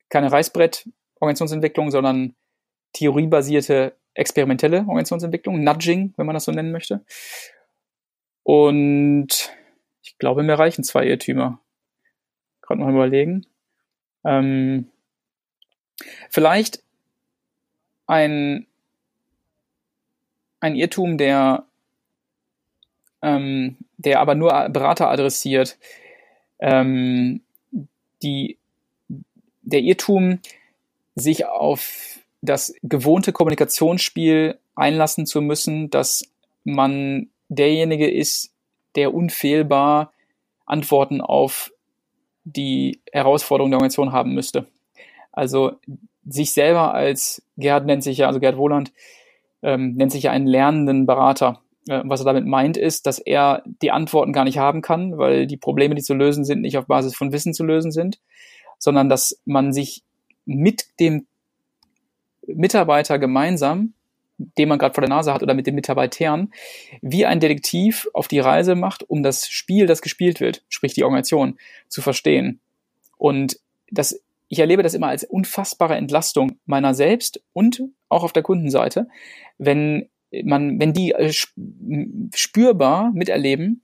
[0.09, 2.35] keine Reißbrett-Organisationsentwicklung, sondern
[2.93, 7.05] theoriebasierte experimentelle Organisationsentwicklung, Nudging, wenn man das so nennen möchte.
[8.43, 9.55] Und
[10.03, 11.61] ich glaube, mir reichen zwei Irrtümer.
[12.63, 13.47] Gerade mal überlegen.
[14.25, 14.91] Ähm,
[16.29, 16.83] vielleicht
[18.07, 18.67] ein,
[20.61, 21.65] ein Irrtum, der,
[23.23, 25.79] ähm, der aber nur Berater adressiert.
[26.59, 27.43] Ähm,
[28.23, 28.59] die,
[29.63, 30.41] der Irrtum,
[31.15, 36.25] sich auf das gewohnte Kommunikationsspiel einlassen zu müssen, dass
[36.65, 38.53] man derjenige ist,
[38.95, 40.13] der unfehlbar
[40.67, 41.73] Antworten auf
[42.45, 44.67] die Herausforderungen der Organisation haben müsste.
[45.33, 45.73] Also
[46.27, 48.93] sich selber als, Gerhard nennt sich ja, also Gerhard Wohland,
[49.63, 51.61] ähm, nennt sich ja einen lernenden Berater.
[51.89, 55.47] Äh, was er damit meint, ist, dass er die Antworten gar nicht haben kann, weil
[55.47, 58.21] die Probleme, die zu lösen sind, nicht auf Basis von Wissen zu lösen sind,
[58.79, 60.03] sondern dass man sich
[60.45, 61.27] mit dem
[62.47, 63.95] Mitarbeiter gemeinsam,
[64.59, 66.53] den man gerade vor der Nase hat, oder mit den Mitarbeitern,
[67.03, 71.05] wie ein Detektiv auf die Reise macht, um das Spiel, das gespielt wird, sprich die
[71.05, 72.61] Organisation, zu verstehen.
[73.17, 73.59] Und
[73.91, 79.09] das, ich erlebe das immer als unfassbare Entlastung meiner selbst und auch auf der Kundenseite,
[79.59, 80.09] wenn
[80.45, 81.33] man, wenn die äh,
[82.35, 83.83] spürbar miterleben,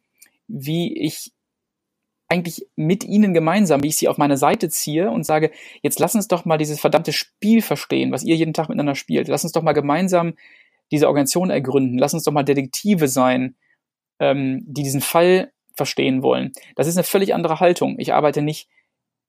[0.48, 1.32] wie ich
[2.28, 5.52] eigentlich mit ihnen gemeinsam, wie ich sie auf meine Seite ziehe und sage,
[5.82, 9.28] jetzt lass uns doch mal dieses verdammte Spiel verstehen, was ihr jeden Tag miteinander spielt.
[9.28, 10.34] Lass uns doch mal gemeinsam
[10.90, 11.98] diese Organisation ergründen.
[11.98, 13.56] Lass uns doch mal Detektive sein,
[14.18, 16.52] ähm, die diesen Fall verstehen wollen.
[16.74, 17.96] Das ist eine völlig andere Haltung.
[17.98, 18.68] Ich arbeite nicht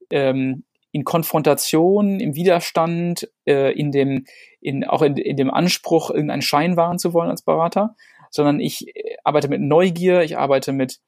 [0.09, 4.25] ähm, in Konfrontation, im Widerstand, äh, in dem,
[4.61, 7.95] in, auch in, in dem Anspruch, irgendeinen Schein wahren zu wollen als Berater,
[8.31, 10.99] sondern ich äh, arbeite mit Neugier, ich arbeite mit,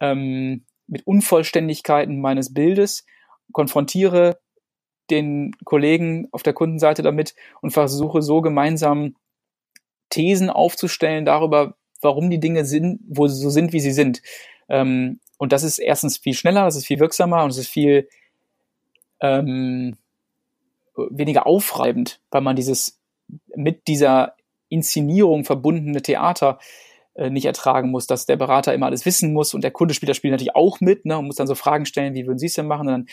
[0.00, 3.06] ähm, mit Unvollständigkeiten meines Bildes,
[3.52, 4.38] konfrontiere
[5.10, 9.16] den Kollegen auf der Kundenseite damit und versuche so gemeinsam
[10.10, 14.22] Thesen aufzustellen darüber, warum die Dinge sind, wo sie so sind, wie sie sind.
[14.68, 18.08] Ähm, und das ist erstens viel schneller, das ist viel wirksamer und es ist viel
[19.20, 19.96] ähm,
[20.96, 23.00] weniger aufreibend, weil man dieses
[23.56, 24.36] mit dieser
[24.68, 26.58] Inszenierung verbundene Theater
[27.14, 30.16] nicht ertragen muss, dass der Berater immer alles wissen muss und der Kunde spielt das
[30.16, 32.54] Spiel natürlich auch mit ne, und muss dann so Fragen stellen, wie würden Sie es
[32.54, 32.88] denn machen?
[32.88, 33.06] Und dann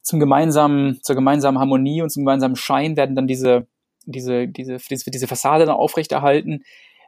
[0.00, 3.66] zum gemeinsamen, zur gemeinsamen Harmonie und zum gemeinsamen Schein werden dann diese,
[4.06, 6.62] diese, diese, diese, diese Fassade dann aufrechterhalten.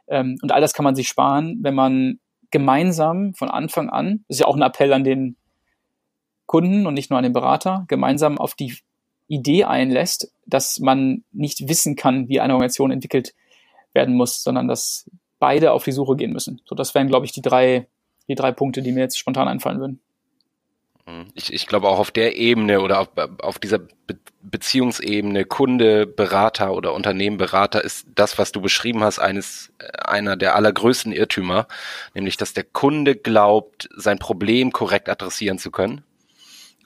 [0.07, 2.19] Ähm, und all das kann man sich sparen, wenn man
[2.49, 5.37] gemeinsam von Anfang an, das ist ja auch ein Appell an den
[6.45, 8.73] Kunden und nicht nur an den Berater gemeinsam auf die
[9.27, 13.35] Idee einlässt, dass man nicht wissen kann, wie eine Organisation entwickelt
[13.93, 15.09] werden muss, sondern dass
[15.39, 16.61] beide auf die Suche gehen müssen.
[16.65, 17.87] So, das wären, glaube ich, die drei,
[18.27, 19.99] die drei Punkte, die mir jetzt spontan einfallen würden.
[21.07, 21.27] Mhm.
[21.33, 23.09] Ich, ich glaube auch auf der Ebene oder auf,
[23.41, 24.17] auf dieser Be
[24.49, 30.55] Beziehungsebene Kunde, Berater oder Unternehmen, Berater ist das, was du beschrieben hast, eines einer der
[30.55, 31.67] allergrößten Irrtümer,
[32.13, 36.05] nämlich dass der Kunde glaubt, sein Problem korrekt adressieren zu können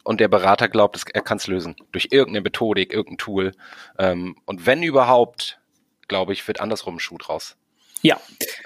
[0.04, 1.76] und der Berater glaubt, er kann es lösen.
[1.91, 3.52] Durch irgendeine Methodik, irgendein Tool.
[3.99, 5.60] Ähm, und wenn überhaupt,
[6.08, 7.58] glaube ich, wird andersrum ein Schuh draus.
[8.02, 8.20] Ja.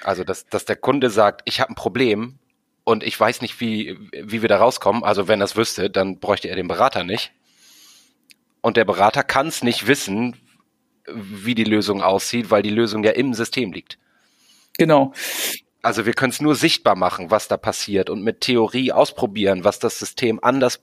[0.03, 2.39] Also, dass, dass der Kunde sagt, ich habe ein Problem
[2.83, 5.03] und ich weiß nicht, wie, wie wir da rauskommen.
[5.03, 7.31] Also, wenn er es wüsste, dann bräuchte er den Berater nicht.
[8.61, 10.35] Und der Berater kann es nicht wissen,
[11.07, 13.99] wie die Lösung aussieht, weil die Lösung ja im System liegt.
[14.77, 15.13] Genau.
[15.81, 19.77] Also wir können es nur sichtbar machen, was da passiert und mit Theorie ausprobieren, was
[19.77, 20.81] das System anders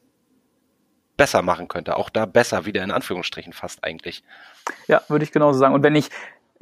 [1.16, 1.96] besser machen könnte.
[1.96, 4.22] Auch da besser, wieder in Anführungsstrichen fast eigentlich.
[4.86, 5.74] Ja, würde ich genauso sagen.
[5.74, 6.08] Und wenn ich,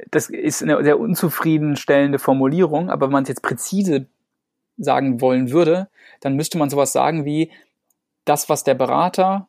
[0.09, 4.07] das ist eine sehr unzufriedenstellende Formulierung, aber wenn man es jetzt präzise
[4.77, 5.89] sagen wollen würde,
[6.21, 7.51] dann müsste man sowas sagen wie,
[8.25, 9.47] das, was der Berater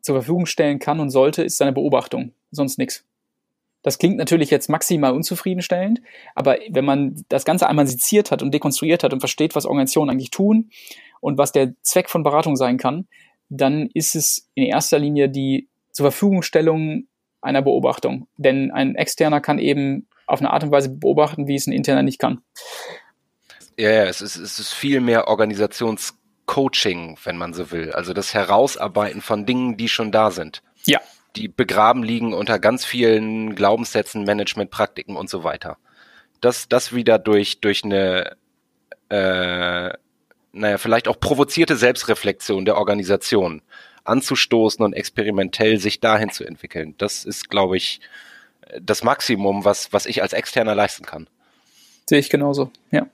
[0.00, 3.04] zur Verfügung stellen kann und sollte, ist seine Beobachtung, sonst nichts.
[3.82, 6.00] Das klingt natürlich jetzt maximal unzufriedenstellend,
[6.34, 10.10] aber wenn man das Ganze einmal seziert hat und dekonstruiert hat und versteht, was Organisationen
[10.10, 10.70] eigentlich tun
[11.20, 13.06] und was der Zweck von Beratung sein kann,
[13.50, 17.06] dann ist es in erster Linie die zur Verfügungstellung
[17.44, 18.26] einer Beobachtung.
[18.36, 22.02] Denn ein Externer kann eben auf eine Art und Weise beobachten, wie es ein Interner
[22.02, 22.40] nicht kann.
[23.76, 27.92] Ja, ja es, ist, es ist viel mehr Organisationscoaching, wenn man so will.
[27.92, 30.62] Also das Herausarbeiten von Dingen, die schon da sind.
[30.86, 31.00] Ja.
[31.36, 35.78] Die begraben liegen unter ganz vielen Glaubenssätzen, Managementpraktiken und so weiter.
[36.40, 38.36] Das, das wieder durch, durch eine
[39.08, 39.90] äh,
[40.54, 43.60] naja, vielleicht auch provozierte Selbstreflexion der Organisation
[44.04, 46.94] anzustoßen und experimentell sich dahin zu entwickeln.
[46.98, 48.00] Das ist, glaube ich,
[48.80, 51.28] das Maximum, was, was ich als Externer leisten kann.
[52.06, 53.06] Sehe ich genauso, ja.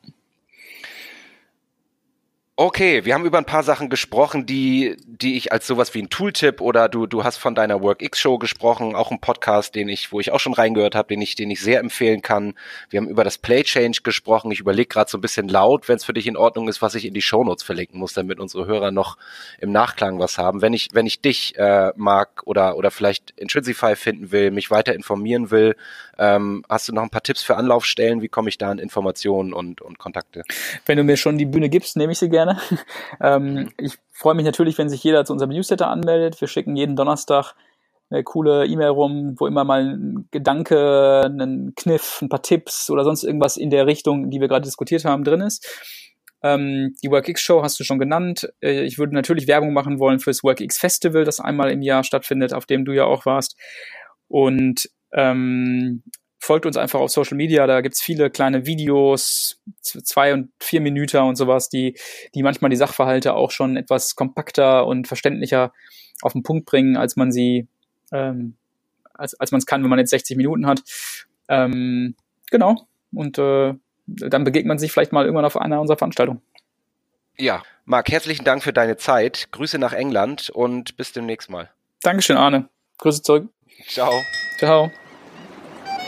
[2.62, 6.10] Okay, wir haben über ein paar Sachen gesprochen, die, die ich als sowas wie ein
[6.10, 10.20] Tooltip oder du, du hast von deiner WorkX-Show gesprochen, auch ein Podcast, den ich, wo
[10.20, 12.52] ich auch schon reingehört habe, den ich, den ich sehr empfehlen kann.
[12.90, 14.50] Wir haben über das Play Change gesprochen.
[14.50, 16.94] Ich überlege gerade so ein bisschen laut, wenn es für dich in Ordnung ist, was
[16.94, 19.16] ich in die Shownotes verlinken muss, damit unsere Hörer noch
[19.58, 20.60] im Nachklang was haben.
[20.60, 24.94] Wenn ich, wenn ich dich äh, mag oder, oder vielleicht Intrinsify finden will, mich weiter
[24.94, 25.76] informieren will,
[26.18, 28.20] ähm, hast du noch ein paar Tipps für Anlaufstellen?
[28.20, 30.42] Wie komme ich da an Informationen und, und Kontakte?
[30.84, 32.49] Wenn du mir schon die Bühne gibst, nehme ich sie gerne.
[33.20, 36.40] ähm, ich freue mich natürlich, wenn sich jeder zu unserem Newsletter anmeldet.
[36.40, 37.54] Wir schicken jeden Donnerstag
[38.10, 43.04] eine coole E-Mail rum, wo immer mal ein Gedanke, ein Kniff, ein paar Tipps oder
[43.04, 45.66] sonst irgendwas in der Richtung, die wir gerade diskutiert haben, drin ist.
[46.42, 48.52] Ähm, die WorkX-Show hast du schon genannt.
[48.60, 52.66] Äh, ich würde natürlich Werbung machen wollen fürs WorkX-Festival, das einmal im Jahr stattfindet, auf
[52.66, 53.56] dem du ja auch warst.
[54.26, 56.02] Und ähm,
[56.40, 61.18] folgt uns einfach auf Social Media, da gibt's viele kleine Videos, zwei und vier Minuten
[61.18, 61.96] und sowas, die,
[62.34, 65.72] die manchmal die Sachverhalte auch schon etwas kompakter und verständlicher
[66.22, 67.68] auf den Punkt bringen, als man sie,
[68.10, 68.56] ähm,
[69.14, 70.82] als, als man es kann, wenn man jetzt 60 Minuten hat.
[71.48, 72.16] Ähm,
[72.50, 72.88] genau.
[73.12, 73.74] Und äh,
[74.06, 76.40] dann begegnet man sich vielleicht mal irgendwann auf einer unserer Veranstaltungen.
[77.36, 79.48] Ja, Marc, herzlichen Dank für deine Zeit.
[79.52, 81.70] Grüße nach England und bis demnächst mal.
[82.02, 82.68] Dankeschön, Arne.
[82.98, 83.48] Grüße zurück.
[83.88, 84.12] Ciao.
[84.58, 84.90] Ciao.